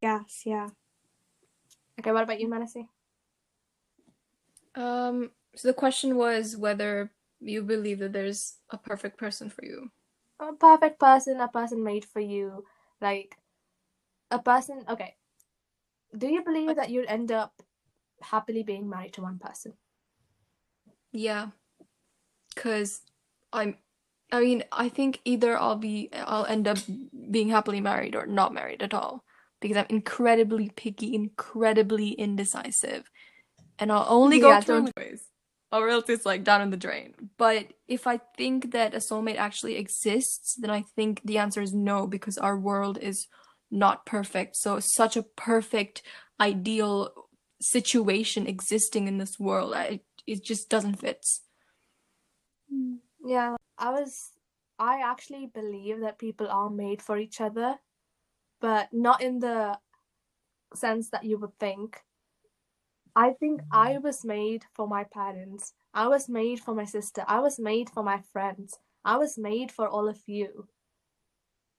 [0.00, 0.68] Yes, yeah.
[1.98, 2.86] Okay, what about you, Manasi?
[4.76, 9.90] Um, so the question was whether you believe that there's a perfect person for you.
[10.38, 12.62] A perfect person, a person made for you,
[13.00, 13.34] like
[14.30, 14.84] a person.
[14.88, 15.16] Okay,
[16.16, 17.62] do you believe that you'd end up
[18.22, 19.72] happily being married to one person?
[21.10, 21.48] Yeah.
[22.54, 23.00] Cause
[23.52, 23.78] I'm
[24.32, 26.78] I mean, I think either I'll be I'll end up
[27.30, 29.24] being happily married or not married at all.
[29.60, 33.10] Because I'm incredibly picky, incredibly indecisive.
[33.78, 35.24] And I'll only go Yeah, through don't- ways.
[35.72, 37.14] Or else it's like down in the drain.
[37.38, 41.72] But if I think that a soulmate actually exists, then I think the answer is
[41.74, 43.26] no, because our world is
[43.70, 44.56] not perfect.
[44.56, 46.02] So such a perfect
[46.40, 47.12] ideal
[47.60, 51.24] situation existing in this world, I, it just doesn't fit.
[52.70, 52.96] Hmm.
[53.24, 54.32] Yeah, I was.
[54.78, 57.76] I actually believe that people are made for each other,
[58.60, 59.78] but not in the
[60.74, 62.02] sense that you would think.
[63.14, 64.02] I think I mm-hmm.
[64.02, 65.72] was made for my parents.
[65.94, 67.24] I was made for my sister.
[67.26, 68.78] I was made for my friends.
[69.04, 70.68] I was made for all of you.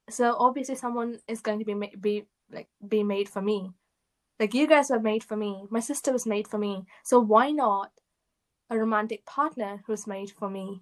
[0.09, 3.71] So obviously, someone is going to be ma- be like be made for me.
[4.39, 5.65] Like you guys were made for me.
[5.69, 6.85] My sister was made for me.
[7.03, 7.91] So why not
[8.69, 10.81] a romantic partner who's made for me?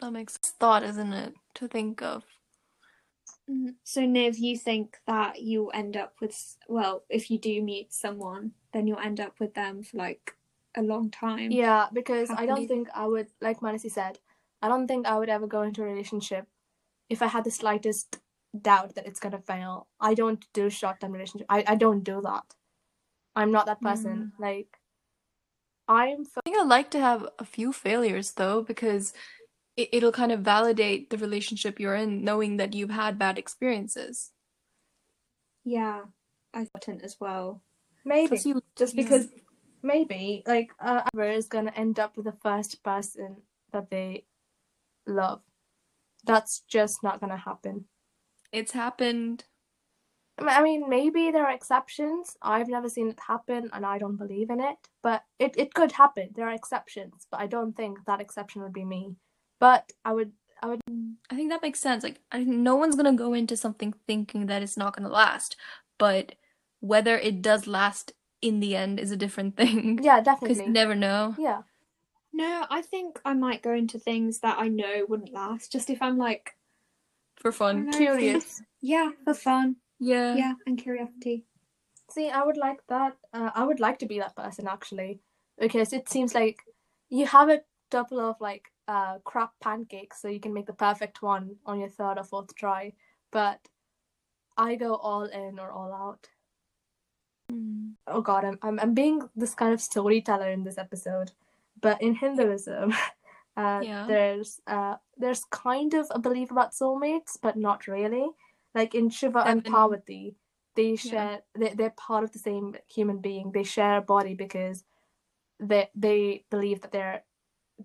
[0.00, 2.24] That makes thought, isn't it, to think of.
[3.50, 7.92] Mm, So Niv, you think that you'll end up with well, if you do meet
[7.92, 10.34] someone, then you'll end up with them for like
[10.76, 11.50] a long time.
[11.50, 14.18] Yeah, because I don't think I would, like Manasi said,
[14.60, 16.46] I don't think I would ever go into a relationship
[17.08, 18.18] if I had the slightest
[18.60, 19.88] doubt that it's gonna fail.
[20.00, 21.46] I don't do short term relationship.
[21.50, 22.44] I, I don't do that.
[23.36, 24.32] I'm not that person.
[24.38, 24.78] Like,
[25.88, 26.24] I'm.
[26.36, 29.12] I think I'd like to have a few failures though, because
[29.76, 34.30] it, it'll kind of validate the relationship you're in, knowing that you've had bad experiences.
[35.64, 36.02] Yeah,
[36.52, 37.62] I thought it as well.
[38.04, 39.02] Maybe you, just yeah.
[39.02, 39.28] because
[39.82, 43.36] maybe like uh, ever is gonna end up with the first person
[43.72, 44.24] that they
[45.06, 45.40] love.
[46.24, 47.86] That's just not gonna happen.
[48.52, 49.44] it's happened.
[50.38, 52.36] I mean- I mean, maybe there are exceptions.
[52.42, 54.76] I've never seen it happen, and I don't believe in it.
[55.02, 56.30] But it, it could happen.
[56.34, 59.16] There are exceptions, but I don't think that exception would be me.
[59.64, 60.80] But I would I would
[61.30, 62.04] I think that makes sense.
[62.04, 65.56] Like, I no one's gonna go into something thinking that it's not gonna last,
[65.96, 66.34] but
[66.80, 70.00] whether it does last in the end is a different thing.
[70.02, 70.56] yeah, definitely.
[70.56, 71.34] Because you never know.
[71.38, 71.62] Yeah.
[72.30, 76.02] No, I think I might go into things that I know wouldn't last, just if
[76.02, 76.56] I'm like,
[77.36, 77.90] For fun.
[77.90, 78.60] Curious.
[78.82, 80.34] yeah, for fun, Yeah.
[80.34, 81.46] yeah, and curiosity.
[82.10, 83.16] See, I would like that.
[83.32, 85.20] Uh, I would like to be that person actually,
[85.58, 86.58] because it seems like
[87.08, 91.22] you have a couple of like uh crap pancakes, so you can make the perfect
[91.22, 92.92] one on your third or fourth try.
[93.30, 93.68] But
[94.56, 96.28] I go all in or all out.
[97.52, 97.92] Mm.
[98.06, 101.32] Oh God, I'm I'm, I'm being this kind of storyteller in this episode.
[101.80, 102.92] But in Hinduism,
[103.56, 104.06] uh, Yeah.
[104.06, 108.30] there's uh there's kind of a belief about soulmates, but not really.
[108.74, 110.34] Like in Shiva and Parvati,
[110.74, 113.52] they share they they're part of the same human being.
[113.52, 114.84] They share a body because
[115.60, 117.22] they they believe that they're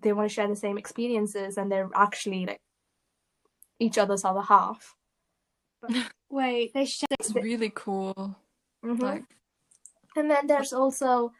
[0.00, 2.60] they want to share the same experiences and they're actually like
[3.78, 4.94] each other's other half.
[6.30, 7.08] Wait, they share.
[7.18, 8.36] It's really cool.
[8.84, 9.00] Mhm.
[9.00, 9.24] Like,
[10.16, 11.32] And then there's also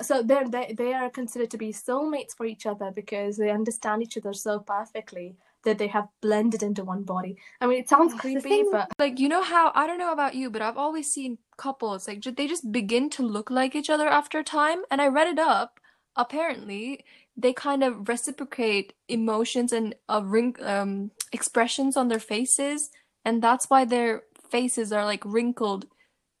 [0.00, 4.02] so they're they, they are considered to be soulmates for each other because they understand
[4.02, 7.36] each other so perfectly that they have blended into one body.
[7.60, 10.34] I mean, it sounds creepy, thing- but like you know how I don't know about
[10.34, 14.08] you, but I've always seen couples like they just begin to look like each other
[14.08, 14.82] after a time.
[14.90, 15.78] And I read it up.
[16.16, 17.04] Apparently,
[17.36, 22.90] they kind of reciprocate emotions and uh, ring um expressions on their faces,
[23.24, 25.86] and that's why their faces are like wrinkled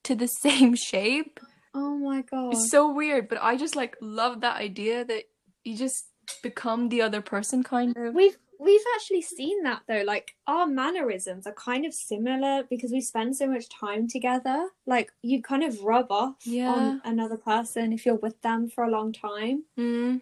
[0.04, 1.40] to the same shape.
[1.74, 2.52] Oh my god.
[2.52, 5.24] It's so weird, but I just like love that idea that
[5.64, 6.04] you just
[6.42, 8.14] become the other person kind of.
[8.14, 10.02] We've we've actually seen that though.
[10.04, 14.68] Like our mannerisms are kind of similar because we spend so much time together.
[14.86, 16.68] Like you kind of rub off Yeah.
[16.68, 19.64] on another person if you're with them for a long time.
[19.78, 20.20] Mm.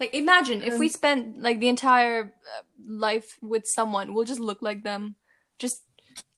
[0.00, 4.40] Like imagine if we Um, spent like the entire uh, life with someone, we'll just
[4.40, 5.16] look like them,
[5.58, 5.82] just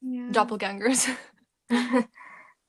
[0.01, 0.31] Yeah.
[0.33, 1.07] doppelgangers.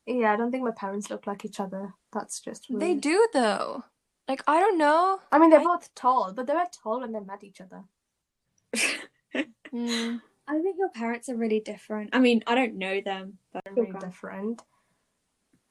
[0.06, 1.94] yeah, I don't think my parents look like each other.
[2.12, 3.84] That's just They do though.
[4.28, 5.20] Like I don't know.
[5.32, 7.84] I mean, they're I- both tall, but they were tall when they met each other.
[9.74, 10.20] Mm.
[10.48, 12.10] I think your parents are really different.
[12.12, 14.62] I mean, I don't know them, but Very different.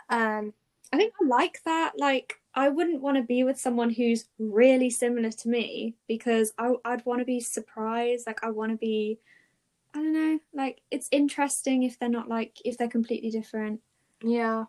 [0.09, 0.55] And
[0.91, 1.93] I think I like that.
[1.99, 6.73] Like, I wouldn't want to be with someone who's really similar to me because I,
[6.85, 8.27] I'd want to be surprised.
[8.27, 9.21] Like, I want to be,
[9.95, 13.81] I don't know, like, it's interesting if they're not like, if they're completely different.
[14.23, 14.65] Yeah.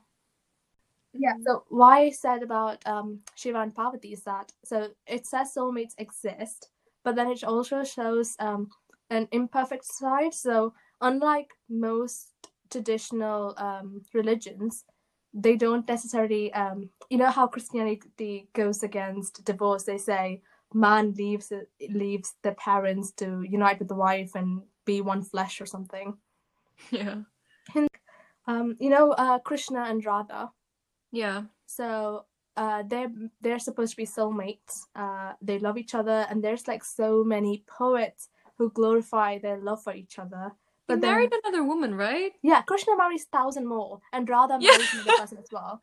[1.14, 5.54] Yeah, so why I said about um, Shiva and Parvati is that so it says
[5.54, 6.70] soulmates exist,
[7.04, 8.70] but then it also shows um,
[9.10, 10.34] an imperfect side.
[10.34, 12.30] So unlike most
[12.70, 14.86] traditional um, religions,
[15.34, 19.84] they don't necessarily, um, you know, how Christianity goes against divorce.
[19.84, 20.42] They say
[20.74, 21.52] man leaves
[21.90, 26.18] leaves the parents to unite with the wife and be one flesh or something.
[26.92, 27.22] Yeah.
[27.76, 27.88] and,
[28.48, 30.52] Um, you know, uh, Krishna and Radha.
[31.12, 31.44] Yeah.
[31.68, 32.26] So
[32.58, 34.88] uh, they're they're supposed to be soulmates.
[34.96, 39.84] Uh, they love each other, and there's like so many poets who glorify their love
[39.84, 40.52] for each other.
[40.92, 42.34] He But then, married another woman, right?
[42.42, 44.72] yeah, Krishna marries thousand more, and Radha Yeah.
[44.72, 45.82] marries another person as well.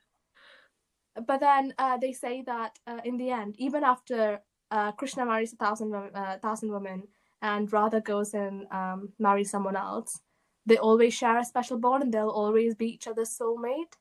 [1.27, 4.41] But then uh, they say that uh, in the end, even after
[4.71, 7.09] uh, Krishna marries a thousand uh, thousand women,
[7.43, 10.21] and Radha goes and um, marries someone else,
[10.67, 13.95] they always share a special bond, and they'll always be each other's soulmate.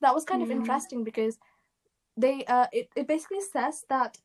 [0.00, 1.38] That was kind of interesting because
[2.16, 4.18] they uh, it, it basically says that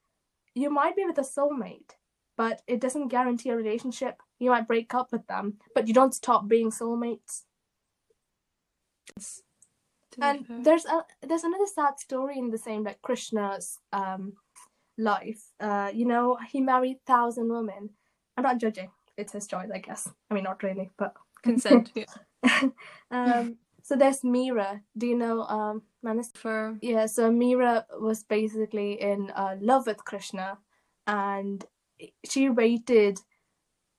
[0.56, 1.92] you might be with a soulmate,
[2.38, 4.22] but it doesn't guarantee a relationship.
[4.40, 7.44] You might break up with them, but you don't stop being soulmates.
[10.22, 14.34] And there's a there's another sad story in the same like Krishna's um
[14.98, 15.52] life.
[15.60, 17.90] Uh, you know, he married thousand women.
[18.38, 18.92] I'm not judging.
[19.18, 20.10] It's his choice, I guess.
[20.30, 21.92] I mean, not really, but consent.
[21.96, 22.06] Yeah.
[23.12, 23.58] um.
[23.84, 24.82] So there's Mira.
[24.98, 26.32] Do you know um Manas?
[26.34, 27.06] For Yeah.
[27.06, 30.58] So Mira was basically in uh, love with Krishna,
[31.08, 31.64] and
[32.28, 33.20] she waited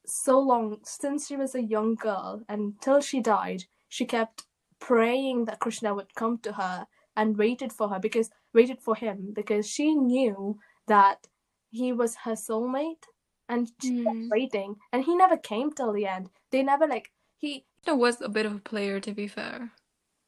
[0.07, 3.65] so long since she was a young girl until she died.
[3.89, 4.47] She kept
[4.79, 9.33] praying that Krishna would come to her and waited for her because waited for him
[9.35, 11.27] because she knew that
[11.71, 13.05] he was her soulmate
[13.49, 14.31] and she kept Mm.
[14.31, 16.31] waiting and he never came till the end.
[16.51, 19.73] They never like he Krishna was a bit of a player, to be fair.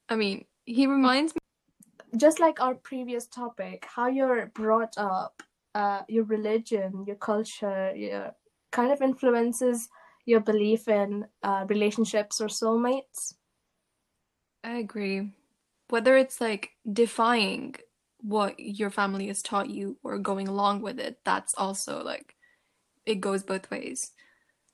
[0.08, 1.38] I mean, he reminds me.
[2.16, 5.42] just like our previous topic, how you're brought up,
[5.74, 8.34] uh, your religion, your culture, your
[8.70, 9.88] kind of influences
[10.24, 13.34] your belief in uh, relationships or soulmates.
[14.62, 15.30] I agree.
[15.88, 17.76] Whether it's like defying
[18.20, 22.34] what your family has taught you or going along with it, that's also like
[23.06, 24.12] it goes both ways.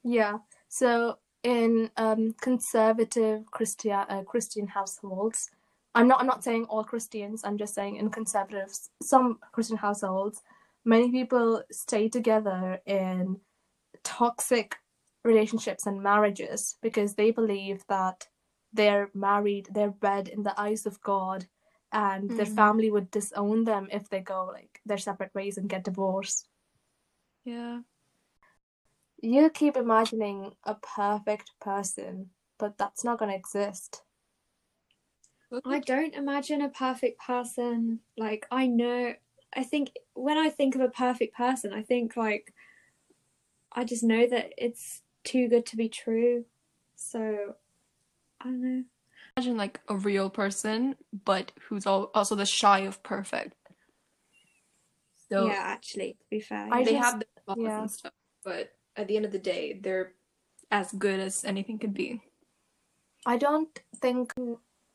[0.02, 0.38] Yeah.
[0.68, 5.50] So in um, conservative Christian uh, Christian households,
[5.94, 7.42] I'm not I'm not saying all Christians.
[7.44, 10.42] I'm just saying in conservative some Christian households,
[10.84, 13.38] many people stay together in
[14.04, 14.78] toxic
[15.24, 18.28] relationships and marriages because they believe that
[18.72, 21.46] they're married, they're wed in the eyes of God,
[21.92, 22.46] and their Mhm.
[22.46, 26.48] family would disown them if they go like their separate ways and get divorced.
[27.44, 27.82] Yeah.
[29.20, 34.04] You keep imagining a perfect person, but that's not gonna exist.
[35.64, 38.00] I don't imagine a perfect person.
[38.16, 39.14] Like, I know,
[39.54, 42.53] I think when I think of a perfect person, I think like,
[43.74, 46.44] I just know that it's too good to be true.
[46.94, 47.56] So,
[48.40, 48.84] I don't know.
[49.36, 53.56] Imagine like a real person, but who's al- also the shy of perfect.
[55.28, 56.68] So yeah, actually, to be fair.
[56.70, 57.80] I they just- have the flaws yeah.
[57.80, 58.12] and stuff,
[58.44, 60.12] but at the end of the day, they're
[60.70, 62.20] as good as anything could be.
[63.26, 64.32] I don't think.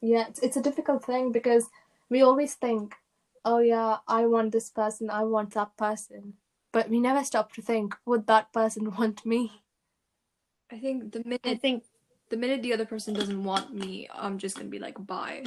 [0.02, 1.68] Yeah, it's, it's a difficult thing because
[2.10, 2.96] we always think,
[3.44, 6.36] oh yeah, I want this person, I want that person,
[6.72, 9.64] but we never stop to think, would that person want me?
[10.72, 11.84] I think the minute I minute think,
[12.30, 15.44] the minute the other person doesn't want me, I'm just gonna be like, bye.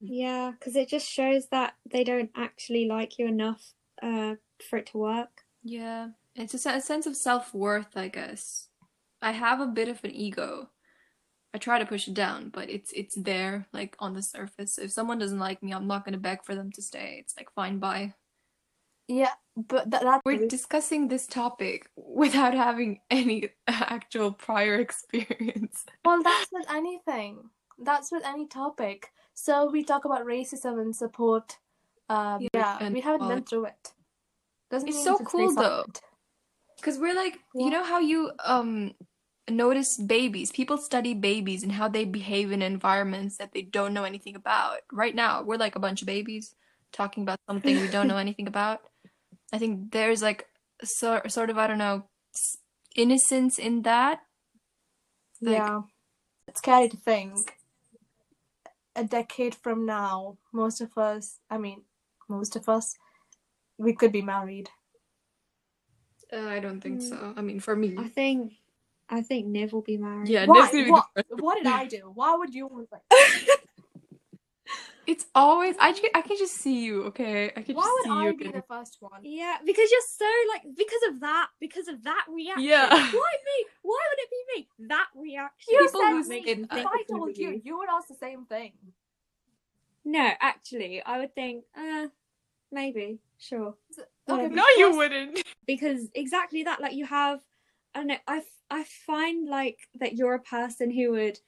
[0.00, 4.36] yeah, because it just shows that they don't actually like you enough uh,
[4.68, 5.42] for it to work.
[5.62, 8.68] Yeah, it's a, a sense of self worth, I guess.
[9.20, 10.70] I have a bit of an ego.
[11.54, 14.78] I try to push it down, but it's it's there, like on the surface.
[14.78, 17.18] If someone doesn't like me, I'm not gonna beg for them to stay.
[17.20, 18.14] It's like fine, bye.
[19.08, 25.84] Yeah, but that, that We're discussing this topic without having any actual prior experience.
[26.04, 27.50] well, that's with anything.
[27.78, 29.10] That's with any topic.
[29.34, 31.56] So we talk about racism and support.
[32.08, 33.92] Um, Yeah, yeah, we haven't been through it.
[34.70, 35.84] Doesn't It's so we should stay cool, though.
[36.76, 37.64] Because we're like, Yeah.
[37.64, 38.92] you know how you um
[39.48, 44.04] notice babies, people study babies and how they behave in environments that they don't know
[44.04, 44.80] anything about.
[44.92, 46.54] Right now, we're like a bunch of babies
[46.92, 48.80] talking about something we don't know anything about.
[49.52, 50.46] I think there's like
[50.84, 52.04] sort sort of I don't know
[52.96, 54.20] innocence in that.
[55.40, 55.80] Like, yeah.
[56.48, 57.54] It's scary to think.
[58.96, 61.82] A decade from now, most of us, I mean,
[62.28, 62.96] most of us,
[63.78, 64.70] we could be married.
[66.32, 67.08] uh, I don't think Mm.
[67.08, 67.34] so.
[67.36, 68.54] I mean, for me, I think,
[69.08, 70.28] I think Niv will be married.
[70.28, 70.66] yeah, Why?
[70.68, 71.06] Niv's gonna be the What?
[71.14, 71.42] first.
[71.42, 72.10] What did I do?
[72.12, 73.02] Why would you want like
[75.08, 77.46] It's always I ju- I can just see you, okay?
[77.56, 78.32] I can Why just would see I you.
[78.32, 79.20] be getting- the first one?
[79.24, 82.64] Yeah, because you're so like because of that, because of that reaction.
[82.64, 82.88] Yeah.
[83.20, 83.58] Why me?
[83.82, 84.68] Why would it be me?
[84.88, 85.66] That reaction.
[85.74, 86.44] You People said who me.
[86.44, 88.72] say If that- I told you, you would ask the same thing.
[90.04, 92.06] No, actually, I would think, uh,
[92.72, 93.74] maybe, sure.
[93.98, 94.54] Okay, Whatever.
[94.54, 95.42] No, you wouldn't.
[95.66, 97.40] Because exactly that, like you have,
[97.94, 101.38] I don't know, I, f- I find like that you're a person who would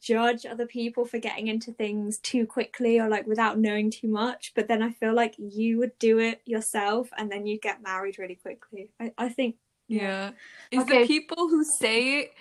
[0.00, 4.52] judge other people for getting into things too quickly or like without knowing too much.
[4.54, 8.18] But then I feel like you would do it yourself and then you'd get married
[8.18, 8.90] really quickly.
[9.00, 9.56] I, I think,
[9.88, 10.32] Yeah.
[10.70, 11.02] is Okay.
[11.02, 12.32] the people who say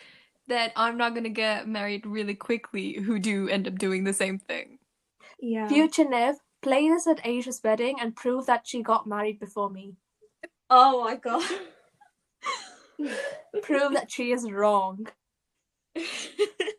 [0.47, 4.39] that I'm not gonna get married really quickly who do end up doing the same
[4.39, 4.79] thing.
[5.39, 5.67] yeah.
[5.67, 9.95] Future Nev, play this at Asia's wedding and prove that she got married before me.
[10.69, 11.43] Oh my god.
[13.61, 15.07] Prove that she is wrong.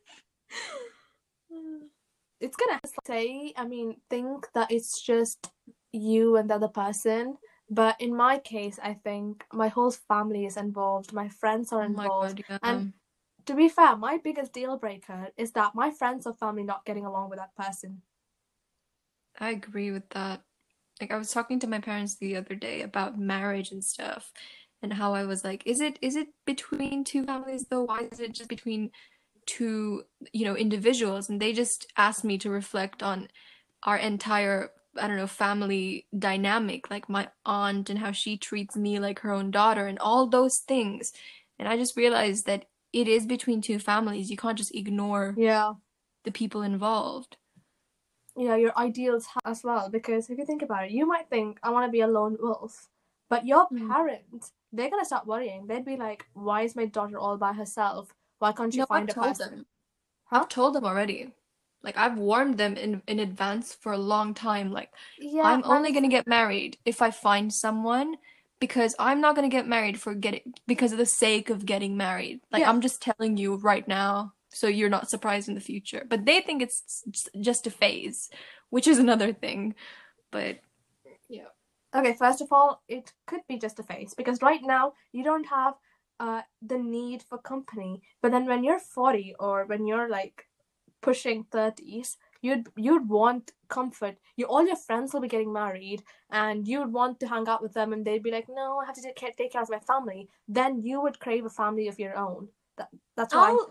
[2.40, 5.50] It's gonna say, I mean, think that it's just
[5.92, 7.36] you and the other person.
[7.70, 11.12] But in my case, I think my whole family is involved.
[11.12, 12.36] My friends are Oh involved.
[12.36, 12.58] god, yeah.
[12.62, 12.92] And-
[13.46, 17.06] To be fair, my biggest deal breaker is that my friends or family not getting
[17.06, 18.02] along with that person.
[19.40, 20.42] I agree with that.
[21.00, 24.32] Like I was talking to my parents the other day about marriage and stuff
[24.82, 27.84] and how I was like, is it is it between two families though?
[27.84, 28.90] Why is it just between
[29.48, 31.28] two, you know, individuals?
[31.28, 33.28] And they just asked me to reflect on
[33.82, 39.00] our entire, I don't know, family dynamic, like my aunt and how she treats me
[39.00, 41.12] like her own daughter and all those things.
[41.58, 44.30] And I just realized that it is between two families.
[44.30, 45.74] You can't just ignore Yeah.
[46.24, 47.36] the people involved.
[48.36, 49.90] Yeah, your ideals as well.
[49.90, 52.36] Because if you think about it, you might think, I want to be a lone
[52.40, 52.88] wolf.
[53.28, 53.88] But your Mm.
[53.88, 55.66] parents, they're going to start worrying.
[55.66, 58.14] They'd be like, why is my daughter all by herself?
[58.38, 59.50] Why can't you No, find I've a person?
[59.50, 59.66] them.
[60.24, 60.40] Huh?
[60.42, 61.32] I've told them already.
[61.82, 64.72] Like I've warned them in in advance for a long time.
[64.72, 68.16] Like Yeah, I'm only gonna get married if I find someone
[68.60, 72.40] because I'm not gonna get married for getting because of the sake of getting married.
[72.50, 72.70] Like Yeah.
[72.70, 76.04] I'm just telling you right now, so you're not surprised in the future.
[76.08, 77.04] But they think it's
[77.40, 78.28] just a phase,
[78.70, 79.74] which is another thing.
[80.30, 80.58] But
[81.28, 81.46] yeah,
[81.94, 85.46] Okay, first of all, it could be just a phase because right now you don't
[85.46, 85.74] have
[86.20, 88.02] uh, the need for company.
[88.22, 90.46] But then when you're 40 or when you're like
[91.00, 94.16] pushing 30s, you'd you'd want comfort.
[94.36, 97.74] You all your friends will be getting married, and you'd want to hang out with
[97.74, 99.80] them, and they'd be like, "No, I have to take care, take care of my
[99.80, 102.48] family." Then you would crave a family of your own.
[102.76, 103.50] That that's why.
[103.50, 103.70] I'll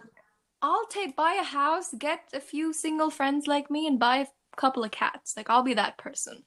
[0.61, 4.27] I'll take buy a house, get a few single friends like me, and buy a
[4.55, 5.35] couple of cats.
[5.37, 6.43] Like I'll be that person.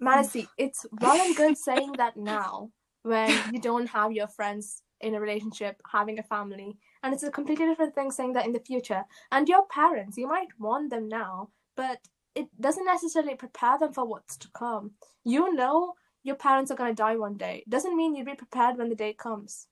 [0.00, 2.70] Manasi, it's well and good saying that now
[3.02, 7.30] when you don't have your friends in a relationship, having a family, and it's a
[7.30, 9.04] completely different thing saying that in the future.
[9.30, 11.98] And your parents, you might want them now, but
[12.34, 14.92] it doesn't necessarily prepare them for what's to come.
[15.24, 17.64] You know your parents are going to die one day.
[17.68, 19.66] Doesn't mean you'd be prepared when the day comes.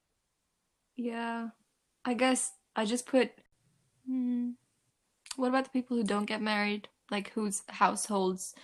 [0.97, 1.49] Yeah,
[2.05, 3.31] I guess I just put.
[4.09, 4.51] Hmm,
[5.37, 6.89] what about the people who don't get married?
[7.11, 8.55] Like whose households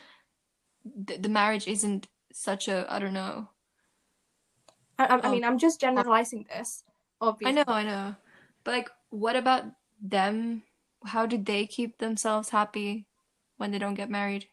[0.84, 3.48] the, the marriage isn't such a I don't know.
[5.02, 5.30] I, I, I Oh.
[5.30, 5.86] mean, I'm just oh.
[5.86, 6.84] generalizing this.
[7.20, 7.60] Obviously.
[7.60, 8.16] I know, I know.
[8.64, 9.64] But like what about
[10.00, 10.62] them?
[11.04, 13.06] How do they keep themselves happy
[13.56, 14.48] when they don't get married?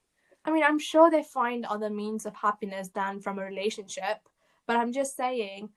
[0.46, 4.18] I mean, I'm sure they find other means of happiness than from a relationship,
[4.66, 5.70] but I'm just saying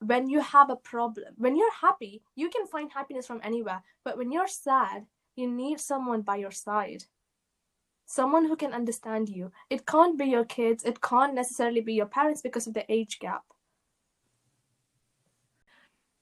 [0.00, 4.16] when you have a problem, when you're happy, you can find happiness from anywhere, but
[4.18, 5.06] when you're sad,
[5.36, 7.04] you need someone by your side.
[8.06, 9.52] Someone who can understand you.
[9.70, 13.18] It can't be your kids, it can't necessarily be your parents because of the age
[13.20, 13.44] gap.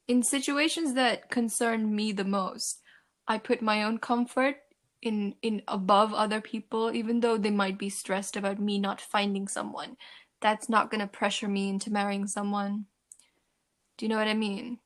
[0.09, 2.81] In situations that concern me the most,
[3.29, 4.57] I put my own comfort
[5.03, 9.47] in in above other people, even though they might be stressed about me not finding
[9.47, 9.97] someone.
[10.41, 12.87] That's not gonna pressure me into marrying someone.
[13.99, 14.79] Do you know what I mean?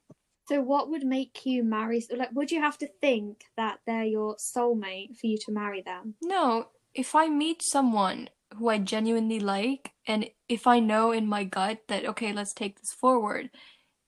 [0.49, 2.05] So, what would make you marry?
[2.11, 6.17] Like, would you have to think that they're your soulmate for you to marry them?
[6.21, 11.45] No, if I meet someone who I genuinely like, and if I know in my
[11.45, 13.51] gut that, okay, let's take this forward,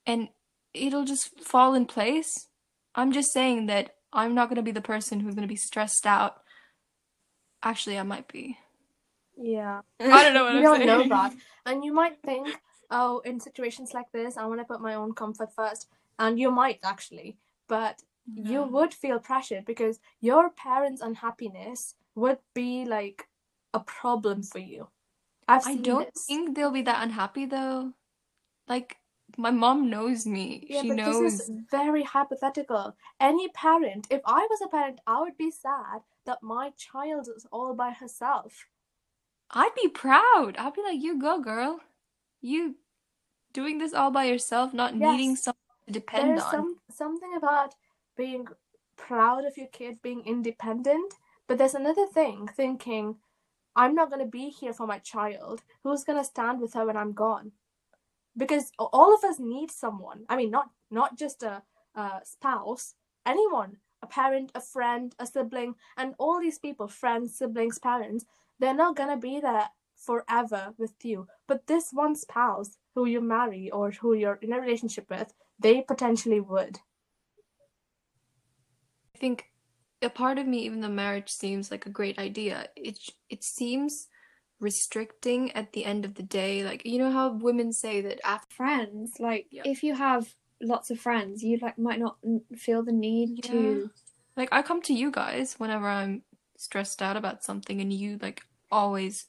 [0.05, 0.29] and
[0.75, 2.47] it'll just fall in place,
[2.93, 5.55] I'm just saying that I'm not going to be the person who's going to be
[5.55, 6.41] stressed out.
[7.63, 8.57] Actually, I might be.
[9.37, 9.81] Yeah.
[9.99, 10.87] I don't know what you I'm don't saying.
[10.87, 11.33] know that.
[11.65, 12.47] And you might think,
[12.91, 15.87] oh, in situations like this, I want to put my own comfort first.
[16.19, 17.37] And you might actually.
[17.67, 18.51] But mm-hmm.
[18.51, 23.27] you would feel pressured because your parents' unhappiness would be like
[23.73, 24.87] a problem for you.
[25.47, 26.25] I've I don't this.
[26.25, 27.93] think they'll be that unhappy though.
[28.67, 28.97] Like,
[29.37, 30.65] my mom knows me.
[30.69, 31.21] Yeah, She but knows.
[31.21, 32.95] this is very hypothetical.
[33.19, 37.45] Any parent, if I was a parent, I would be sad that my child is
[37.51, 38.67] all by herself.
[39.51, 40.55] I'd be proud.
[40.57, 41.81] I'd be like, you go, girl.
[42.41, 42.75] You
[43.53, 45.43] doing this all by yourself, not needing Yes.
[45.43, 45.55] someone
[45.87, 46.51] to depend There's on.
[46.51, 47.75] some something about
[48.17, 48.47] being
[48.97, 51.13] proud of your kid being independent,
[51.47, 53.17] but there's another thing thinking,
[53.75, 55.61] I'm not going to be here for my child.
[55.83, 57.51] Who's going to stand with her when I'm gone?
[58.37, 60.25] Because all of us need someone.
[60.29, 61.63] I mean, not not just a,
[61.95, 67.79] a spouse, anyone, a parent, a friend, a sibling, and all these people, friends, siblings,
[67.79, 68.25] parents,
[68.59, 71.27] they're not going to be there forever with you.
[71.47, 75.81] But this one spouse who you marry or who you're in a relationship with, they
[75.81, 76.79] potentially would.
[79.15, 79.45] I think
[80.01, 84.07] a part of me, even though marriage seems like a great idea, it it seems
[84.59, 86.63] restricting at the end of the day.
[86.63, 89.63] Like, you know how women say that after Friends, like, Yeah.
[89.65, 92.17] if you have lots of friends, you like might not
[92.55, 93.89] feel the need to.
[94.37, 96.23] like I come to you guys whenever I'm
[96.57, 98.41] stressed out about something and you like
[98.71, 99.27] always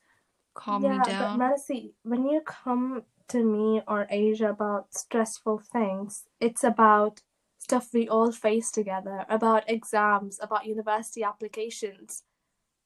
[0.55, 1.39] calm me down.
[1.39, 7.23] but Melissa, when you come to me or Asia about stressful things, it's about
[7.59, 12.23] stuff we all face together, about exams, about university applications.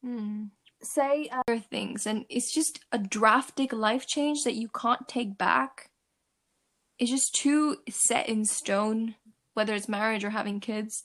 [0.02, 0.44] Hmm.
[0.82, 5.36] Say, uh, other things and it's just a drastic life change that you can't take
[5.36, 5.90] back
[6.98, 9.14] it's just too set in stone
[9.54, 11.04] whether it's marriage or having kids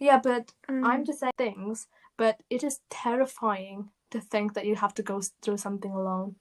[0.00, 1.86] yeah, but Um, I'm just saying things,
[2.16, 6.36] but it is terrifying to think that you have to go through something alone.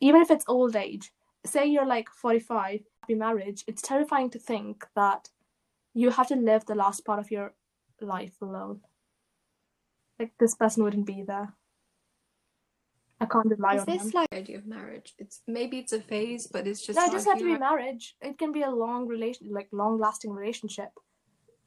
[0.00, 1.12] Even if it's old age,
[1.44, 5.30] say you're like 45, happy marriage, it's terrifying to think that
[5.94, 7.54] you have to live the last part of your
[8.00, 8.80] life alone.
[10.18, 11.54] Like this person wouldn't be there.
[13.20, 14.10] I can't rely is on this them.
[14.14, 17.12] like idea of marriage it's maybe it's a phase but it's just No, it I
[17.12, 18.14] doesn't have to be marriage.
[18.20, 20.90] It can be a long relation, like long lasting relationship.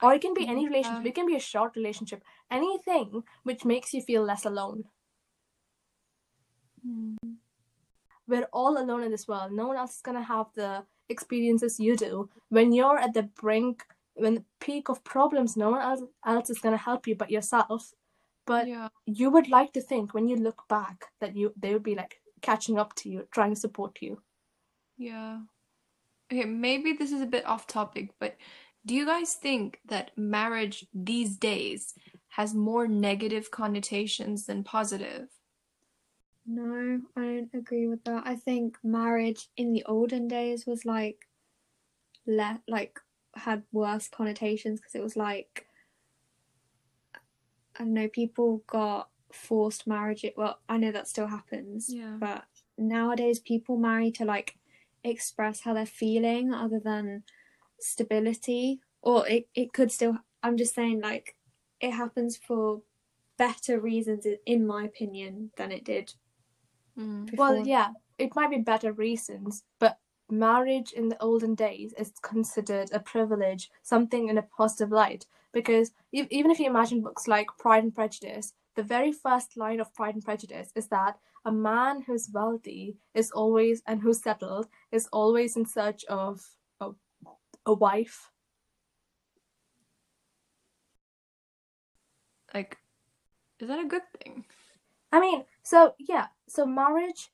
[0.01, 0.69] Or it can be any Yeah.
[0.69, 1.05] relationship.
[1.07, 2.23] It can be a short relationship.
[2.51, 4.83] Anything which makes you feel less alone.
[6.85, 7.15] Hmm.
[8.27, 9.51] we're all alone in this world.
[9.51, 12.29] No one else is gonna have the experiences you do.
[12.49, 13.83] When you're at the brink,
[14.13, 17.91] when the peak of problems, no one else, else is gonna help you but yourself.
[18.49, 21.83] But yeah you would like to think when you look back that you they would
[21.83, 24.21] be like catching up to you, trying to support you.
[24.97, 25.39] yeah
[26.31, 28.37] Okay, maybe this is a bit off topic, but
[28.85, 31.95] do you guys think that marriage these days
[32.29, 35.29] has more negative connotations than positive?
[36.45, 38.23] No, I don't agree with that.
[38.27, 41.29] I think marriage in the olden days was like
[42.25, 42.99] le- like
[43.35, 45.67] had worse connotations because it was like
[47.79, 50.25] I don't know, people got forced marriage.
[50.35, 52.17] Well, I know that still happens, Yeah.
[52.19, 52.43] but
[52.77, 54.57] nowadays people marry to like
[55.03, 57.23] express how they're feeling other than
[57.79, 58.81] stability.
[59.01, 61.35] Or it, it could still I'm just saying like
[61.79, 62.81] it happens for
[63.37, 66.13] better reasons in my opinion than it did
[66.97, 67.33] Mm.
[67.37, 69.97] Well, yeah, it might be better reasons, but
[70.31, 75.25] marriage in the olden days is considered a privilege, something in a positive light.
[75.51, 79.79] Because e- even if you imagine books like Pride and Prejudice, the very first line
[79.79, 84.67] of Pride and Prejudice is that a man who's wealthy is always and who's settled
[84.91, 86.45] is always in search of
[86.79, 86.91] a,
[87.65, 88.31] a wife.
[92.53, 92.77] Like,
[93.59, 94.45] is that a good thing?
[95.11, 97.31] I mean, so yeah, so marriage,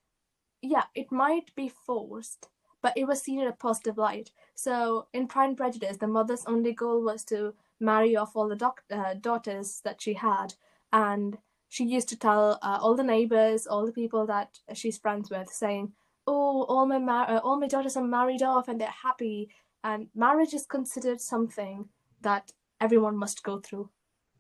[0.61, 2.49] yeah, it might be forced,
[2.86, 4.29] but it was seen in a positive light.
[4.53, 8.55] So in Pride and Prejudice, the mother's only goal was to marry off all the
[8.55, 10.53] doc- uh, daughters that she had,
[10.93, 15.31] and she used to tell uh, all the neighbors, all the people that she's friends
[15.31, 15.93] with, saying,
[16.27, 19.49] "Oh, all my mar- uh, all my daughters are married off and they're happy."
[19.83, 21.89] And marriage is considered something
[22.21, 23.89] that everyone must go through,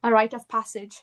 [0.03, 1.01] a rite of passage,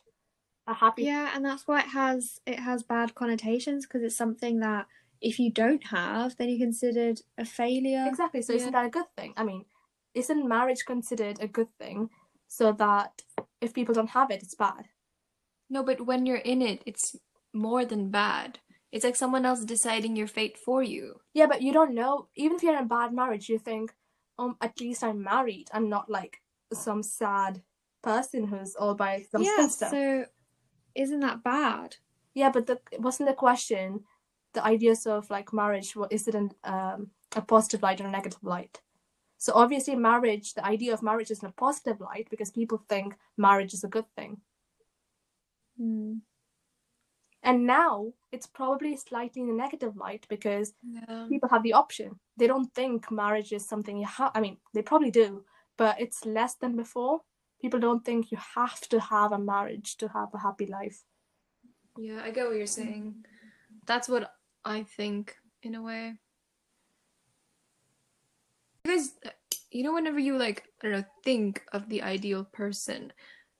[0.65, 4.61] a happy Yeah, and that's why it has it has bad connotations because it's something
[4.61, 4.87] that
[5.23, 8.05] if you don't have, then you're considered a failure.
[8.07, 8.41] Exactly.
[8.41, 8.59] So Yeah.
[8.59, 9.33] isn't that a good thing?
[9.37, 9.65] I mean,
[10.13, 12.09] isn't marriage considered a good thing
[12.47, 13.23] so that
[13.61, 14.89] if people don't have it, it's bad?
[15.69, 17.15] No, but when you're in it, it's
[17.53, 18.59] more than bad.
[18.91, 21.21] It's like someone else deciding your fate for you.
[21.33, 22.27] Yeah, but you don't know.
[22.35, 23.95] Even if you're in a bad marriage, you think,
[24.37, 25.69] um, at least I'm married.
[25.73, 26.41] I'm not like
[26.73, 27.63] some sad
[28.03, 29.91] person who's all by some yeah, stuff.
[29.91, 30.25] so
[30.95, 31.95] isn't that bad?
[32.35, 34.03] Yeah, but the wasn't the question
[34.53, 35.95] the ideas of like marriage?
[35.95, 38.81] What is it in um, a positive light or a negative light?
[39.37, 40.53] So obviously, marriage.
[40.53, 43.89] The idea of marriage is in a positive light because people think marriage is a
[43.89, 44.37] good thing.
[45.77, 46.19] Hmm.
[47.45, 51.27] And now it's probably slightly in a negative light because Yeah.
[51.27, 52.19] people have the option.
[52.37, 54.31] They don't think marriage is something you have.
[54.33, 55.43] I mean, they probably do,
[55.77, 57.23] but it's less than before.
[57.59, 61.03] People don't think you have to have a marriage to have a happy life.
[61.97, 63.25] Yeah, I get what you're saying.
[63.85, 64.33] That's what
[64.65, 66.15] I think in a way.
[68.83, 69.13] Because,
[69.71, 73.13] you know, whenever you like, I don't know, think of the ideal person,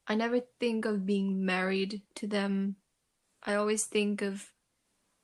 [0.07, 2.75] I never think of being married to them.
[3.43, 4.51] I always think of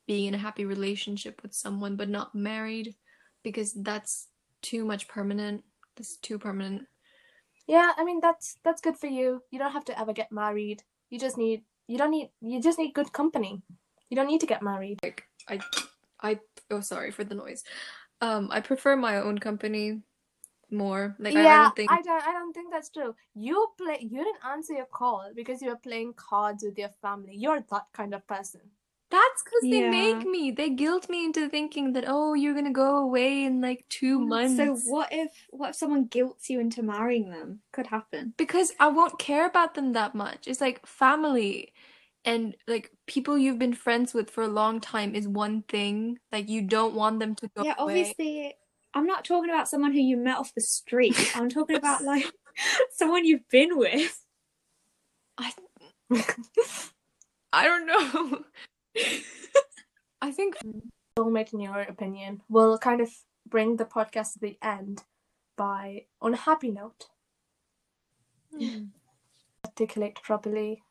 [0.06, 2.96] being in a happy relationship with someone, but not married,
[3.42, 4.28] because that's
[4.62, 5.64] too much permanent.
[5.96, 6.86] That's too permanent.
[7.66, 9.42] Yeah, I mean that's that's good for you.
[9.50, 10.82] You don't have to ever get married.
[11.10, 13.62] You just need you don't need you just need good company.
[14.08, 14.98] You don't need to get married.
[15.50, 15.60] I,
[16.22, 16.38] I,
[16.70, 17.64] oh, sorry for the noise.
[18.20, 20.02] Um, I prefer my own company
[20.70, 21.16] more.
[21.18, 21.90] Like, I, I yeah, don't think.
[21.90, 23.14] I don't I don't think that's true.
[23.34, 27.34] You play you didn't answer your call because you were playing cards with your family.
[27.34, 28.60] You're that kind of person.
[29.10, 30.52] That's because they make me.
[30.52, 34.56] They guilt me into thinking that oh, you're gonna go away in like two months.
[34.56, 37.60] So what if what if someone guilts you into marrying them?
[37.72, 38.34] Could happen.
[38.36, 40.46] Because I won't care about them that much.
[40.46, 41.72] It's like family,
[42.24, 46.18] and like people you've been friends with for a long time is one thing.
[46.32, 48.00] Like you don't want them to go yeah, away.
[48.00, 48.54] obviously
[48.94, 51.32] I'm not talking about someone who you met off the street.
[51.34, 52.30] I'm talking about like
[52.92, 54.24] someone you've been with.
[55.38, 55.52] I,
[57.52, 58.40] I don't know.
[60.22, 60.56] I think
[61.18, 63.10] soulmate in your opinion will kind of
[63.48, 65.02] bring the podcast to the end
[65.56, 67.06] by on a happy note
[68.56, 68.84] hmm.
[69.64, 70.82] articulate properly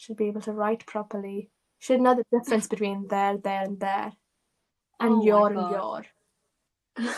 [0.00, 4.12] should be able to write properly should know the difference between there there and there
[4.98, 6.04] and Oh your and your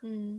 [0.00, 0.38] Hmm.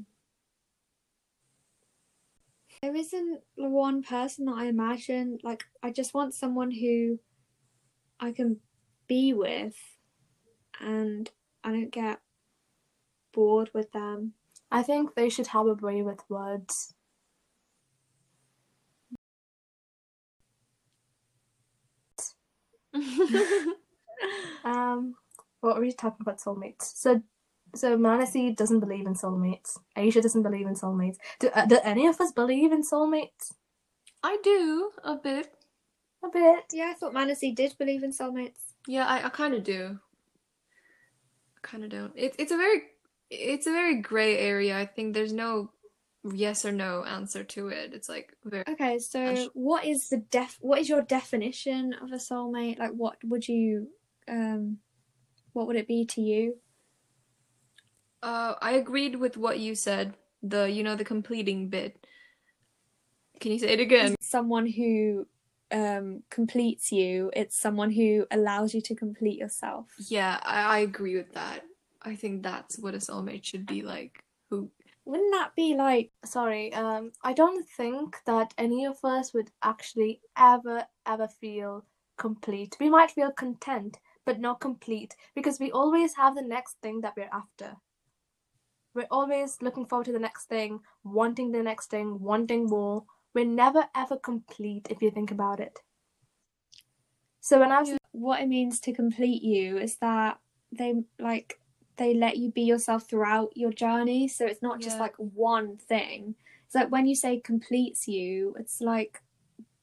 [2.82, 5.38] There isn't one person that I imagine.
[5.44, 7.20] Like, I just want someone who
[8.22, 8.62] I can
[9.08, 9.76] be with
[10.80, 11.30] and
[11.62, 12.22] I don't get
[13.34, 14.34] bored with them.
[14.72, 16.94] i think they should have a way with words
[24.64, 25.16] um
[25.62, 27.22] what were we talking about soulmates so
[27.76, 29.78] so Manasi doesn't believe in soulmates.
[29.96, 31.18] Aisha doesn't believe in soulmates.
[31.40, 33.54] Do, uh, do any of us believe in soulmates?
[34.24, 35.54] I do a bit.
[36.24, 36.66] A bit.
[36.74, 38.74] Yeah, I thought Manasi did believe in soulmates.
[38.88, 40.00] Yeah, I, I kind of do.
[41.58, 42.12] I kind of don't.
[42.16, 42.82] It's it's a very
[43.30, 44.78] it's a very gray area.
[44.78, 45.72] I think there's no
[46.24, 47.94] yes or no answer to it.
[47.94, 52.18] It's like very Okay, so what is the def what is your definition of a
[52.18, 52.80] soulmate?
[52.80, 53.90] Like what would you
[54.28, 54.78] um
[55.54, 56.58] what would it be to you?
[58.22, 60.16] Uh, I agreed with what you said.
[60.44, 62.06] The you know the completing bit.
[63.40, 64.16] Can you say it again?
[64.22, 65.28] Someone who
[65.72, 69.88] um completes you, it's someone who allows you to complete yourself.
[70.08, 71.62] Yeah, I, I agree with that.
[72.02, 74.24] I think that's what a soulmate should be like.
[74.50, 74.72] Who
[75.10, 80.22] Wouldn't that be like Sorry, um, I don't think that any of us would actually
[80.38, 81.84] ever, ever feel
[82.20, 82.78] complete.
[82.80, 87.16] We might feel content, but not complete, because we always have the next thing that
[87.18, 87.76] we're after.
[88.94, 93.04] We're always looking forward to the next thing, wanting the next thing, wanting more.
[93.34, 95.80] We're never ever complete if you think about it.
[97.40, 100.38] So when I was what it means to complete you is that
[100.72, 101.60] they like
[102.00, 105.04] they let you be yourself throughout your journey so it's not just Yeah.
[105.04, 106.36] like one thing.
[106.66, 109.22] It's like when you say completes you it's like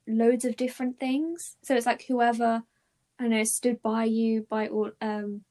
[0.08, 1.56] loads of different things.
[1.62, 2.62] So it's like whoever
[3.18, 5.42] i don't know stood by you by all um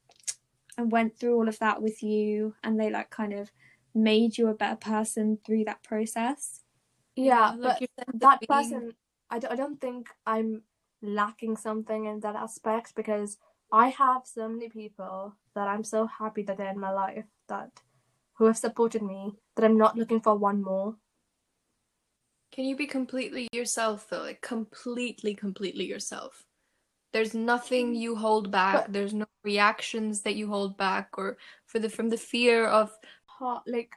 [0.78, 3.50] and went through all of that with you and they like kind of
[3.94, 6.60] made you a better person through that process.
[7.16, 8.82] Yeah, like but you said, the that being- person
[9.30, 10.62] I, d- I don't think i'm
[11.02, 13.38] lacking something in that aspect because
[13.72, 17.82] i have so many people that i'm so happy that they're in my life that
[18.34, 20.94] who have supported me that i'm not looking for one more
[22.52, 24.22] Can you be completely yourself though?
[24.22, 26.44] Like completely, completely yourself.
[27.12, 28.74] There's nothing you hold back.
[28.76, 31.36] But- There's no reactions that you hold back or
[31.66, 32.90] for the from the fear of
[33.38, 33.92] part like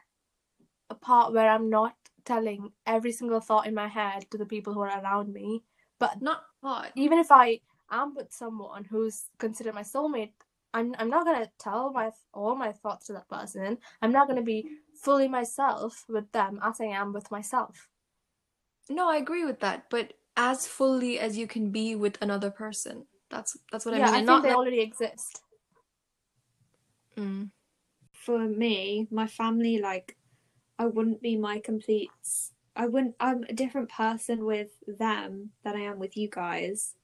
[0.90, 1.94] a part where i'm not
[2.24, 5.62] telling every single thought in my head to the people who are around me
[5.98, 6.92] but not hot.
[6.94, 7.58] even if i
[7.90, 10.30] am with someone who's considered my soulmate
[10.74, 14.26] i'm, I'm not going to tell my all my thoughts to that person i'm not
[14.28, 17.88] going to be fully myself with them as i am with myself
[18.90, 23.06] No, I agree with that, but as fully as you can be with another person.
[23.30, 24.14] That's that's what I yeah mean.
[24.14, 25.42] i And think not they like- already exist
[27.16, 27.50] Mm.
[28.12, 30.16] for me, my family, like,
[30.78, 32.10] I wouldn't be my complete.
[32.76, 33.14] I wouldn't.
[33.20, 36.94] I'm a different person with them than I am with you guys,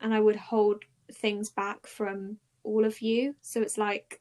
[0.00, 2.38] and I would hold things back from
[2.68, 3.34] all of you.
[3.42, 4.20] So it's like,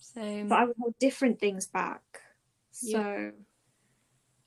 [0.00, 0.48] Same.
[0.48, 2.02] but I would hold different things back.
[2.70, 3.30] So Yeah.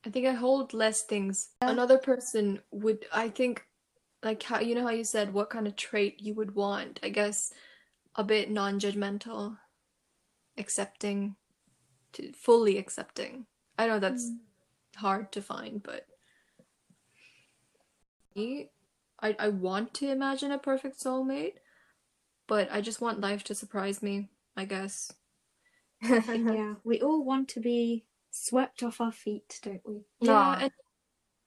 [0.06, 1.50] I think I hold less things.
[1.62, 3.66] Another person would, I think,
[4.24, 7.00] like how you know how you said what kind of trait you would want.
[7.04, 7.54] I guess
[8.16, 9.58] a bit non-judgmental,
[10.58, 11.36] accepting,
[12.14, 13.46] to fully accepting.
[13.78, 14.38] I know that's mm.
[14.96, 16.06] hard to find, but
[18.36, 18.72] me,
[19.22, 21.56] I I want to imagine a perfect soulmate,
[22.50, 24.28] but I just want life to surprise me,
[24.58, 25.14] I guess.
[26.02, 30.02] yeah, we all want to be swept off our feet, don't we?
[30.20, 30.72] Yeah, and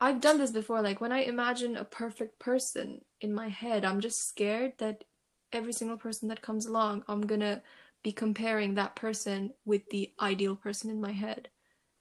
[0.00, 0.80] I've done this before.
[0.82, 5.04] Like when I imagine a perfect person in my head, I'm just scared that
[5.52, 7.62] every single person that comes along, I'm gonna
[8.02, 11.48] be comparing that person with the ideal person in my head.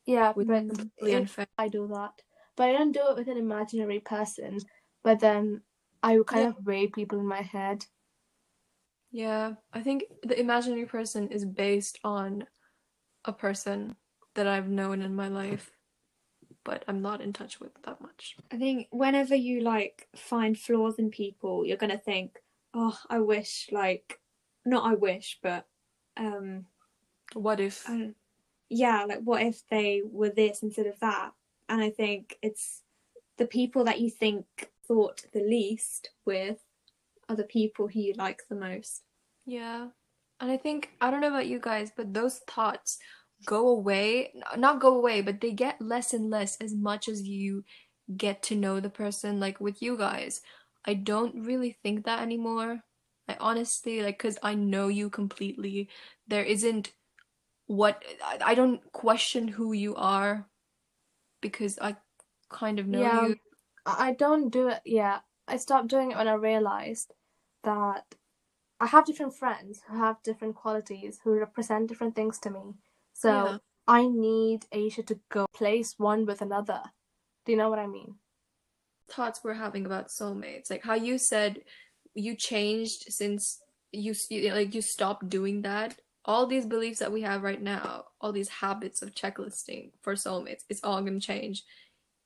[0.06, 1.48] yeah Which but is completely unfair.
[1.58, 2.12] i do that
[2.56, 4.58] but i don't do it with an imaginary person
[5.04, 5.62] but then
[6.02, 6.50] i kind Yeah.
[6.50, 7.86] of weigh people in my head
[9.12, 12.46] Yeah, I think the imaginary person is based on
[13.26, 13.96] a person
[14.36, 15.72] that I've known in my life,
[16.64, 18.36] but I'm not in touch with that much.
[18.52, 22.40] I think whenever you like find flaws in people, you're gonna think,
[22.74, 24.20] "Oh, I wish like,
[24.66, 25.68] not I wish, but
[26.18, 26.66] um,
[27.34, 27.86] What if?
[28.70, 31.34] Yeah, like what if they were this instead of that?"
[31.70, 32.84] And I think it's
[33.38, 34.46] the people that you think
[34.88, 36.60] thought the least with
[37.32, 39.02] are the people who you like the most.
[39.46, 39.88] Yeah.
[40.40, 42.98] And I think, I don't know about you guys, but those thoughts
[43.46, 47.64] go away, not go away, but they get less and less as much as you
[48.18, 49.40] get to know the person.
[49.40, 50.42] Like with you guys,
[50.86, 52.84] I don't really think that anymore.
[53.28, 55.90] I honestly, like, because I know you completely.
[56.28, 56.92] There isn't
[57.68, 58.04] what,
[58.44, 60.48] I, don't question who you are
[61.42, 61.96] because I
[62.50, 63.28] kind of know Yeah.
[63.28, 63.36] you.
[63.86, 64.82] I I don't do it.
[64.86, 67.14] Yeah, I stopped doing it when I realized
[67.64, 68.16] that
[68.80, 72.76] I have different friends who have different qualities, who represent different things to me.
[73.14, 73.58] So Yeah.
[73.88, 76.82] I need Asia to go place one with another.
[77.46, 78.16] Do you know what I mean?
[79.10, 81.60] thoughts we're having about soulmates like how you said
[82.14, 83.60] you changed since
[83.92, 84.14] you
[84.54, 88.48] like you stopped doing that all these beliefs that we have right now all these
[88.48, 91.64] habits of checklisting for soulmates it's all to change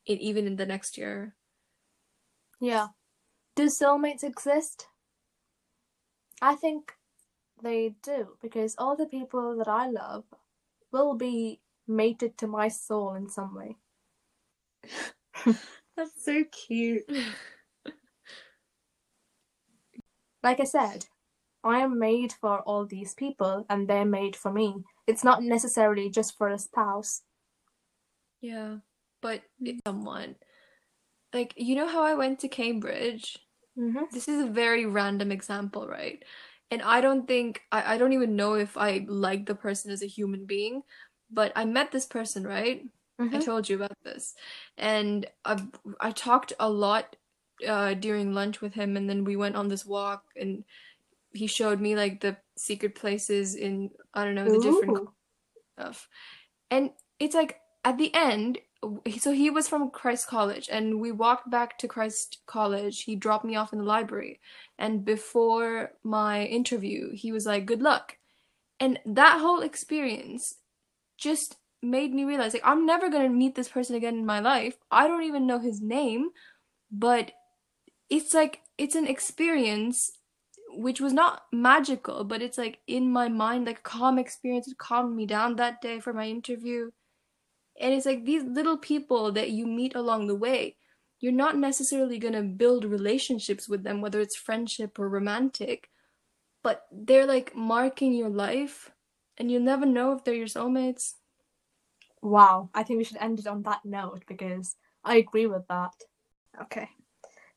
[0.06, 1.36] in, even in the next year
[2.62, 2.90] Yeah.
[3.56, 4.88] Do soulmates exist?
[6.42, 6.94] I think
[7.62, 10.26] they do because all the people that I love
[10.92, 13.78] will be mated to my soul in some way.
[15.96, 17.04] That's so cute.
[20.44, 21.08] Like I said,
[21.64, 24.76] I am made for all these people and they're made for me.
[25.08, 27.24] It's not necessarily just for a spouse.
[28.42, 28.78] Yeah,
[29.22, 29.80] but mm.
[29.88, 30.36] someone.
[31.34, 33.40] Like, you know how I went to Cambridge?
[33.78, 34.06] Mm-hmm.
[34.12, 36.24] This is a very random example, right?
[36.72, 40.02] And I don't think, I, I don't even know if I like the person as
[40.02, 40.84] a human being,
[41.32, 42.84] but I met this person, right?
[43.20, 43.40] I Mm-hmm.
[43.40, 44.36] told you about this.
[44.78, 45.62] And I,
[46.00, 47.16] I talked a lot
[47.68, 50.64] uh, during lunch with him, and then we went on this walk, and
[51.34, 55.00] he showed me like the secret places in, I don't know, the different
[55.78, 56.08] stuff.
[56.72, 58.60] And it's like at the end,
[59.18, 63.04] so he was from Christ College, and we walked back to Christ College.
[63.04, 64.40] He dropped me off in the library,
[64.78, 68.18] and before my interview, he was like, "Good luck."
[68.80, 70.56] And that whole experience
[71.18, 74.78] just made me realize like I'm never to meet this person again in my life.
[74.92, 76.30] I don't even know his name,
[76.92, 77.32] but
[78.10, 80.12] it's like it's an experience
[80.78, 84.68] which was not magical, but it's like in my mind, like calm experience.
[84.68, 86.92] It calmed me down that day for my interview.
[87.80, 90.78] And it's like these little people that you meet along the way,
[91.20, 95.90] you're not necessarily going to build relationships with them, whether it's friendship or romantic,
[96.64, 98.92] but they're like marking your life,
[99.38, 101.16] and you'll never know if they're your soulmates.
[102.22, 105.94] Wow, I think we should end it on that note because I agree with that.
[106.62, 106.90] Okay.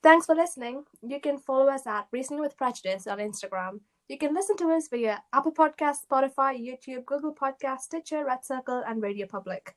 [0.02, 0.84] Thanks for listening.
[1.02, 3.80] You can follow us at Reasoning with Prejudice on Instagram.
[4.08, 9.02] You can listen to us via Apple Podcasts, Spotify, YouTube, Google Podcasts, Stitcher, RedCircle, and
[9.02, 9.74] RadioPublic.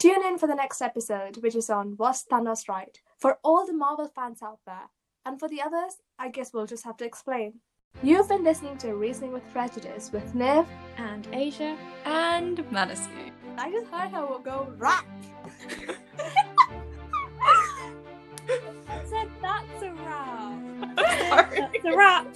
[0.00, 2.98] Tune in for the next episode, which is on Was Thanos Right?
[3.18, 4.88] For all the Marvel fans out there.
[5.26, 7.60] And for the others, I guess we'll just have to explain.
[8.02, 10.66] You've been listening to Reasoning with Prejudice with Nev.
[10.96, 11.76] And Asia.
[12.06, 13.30] And Manasi.
[13.58, 15.04] I just heard her go rap.
[19.04, 20.98] said that's a wrap.
[21.28, 21.60] Sorry.
[21.60, 22.26] That's a wrap.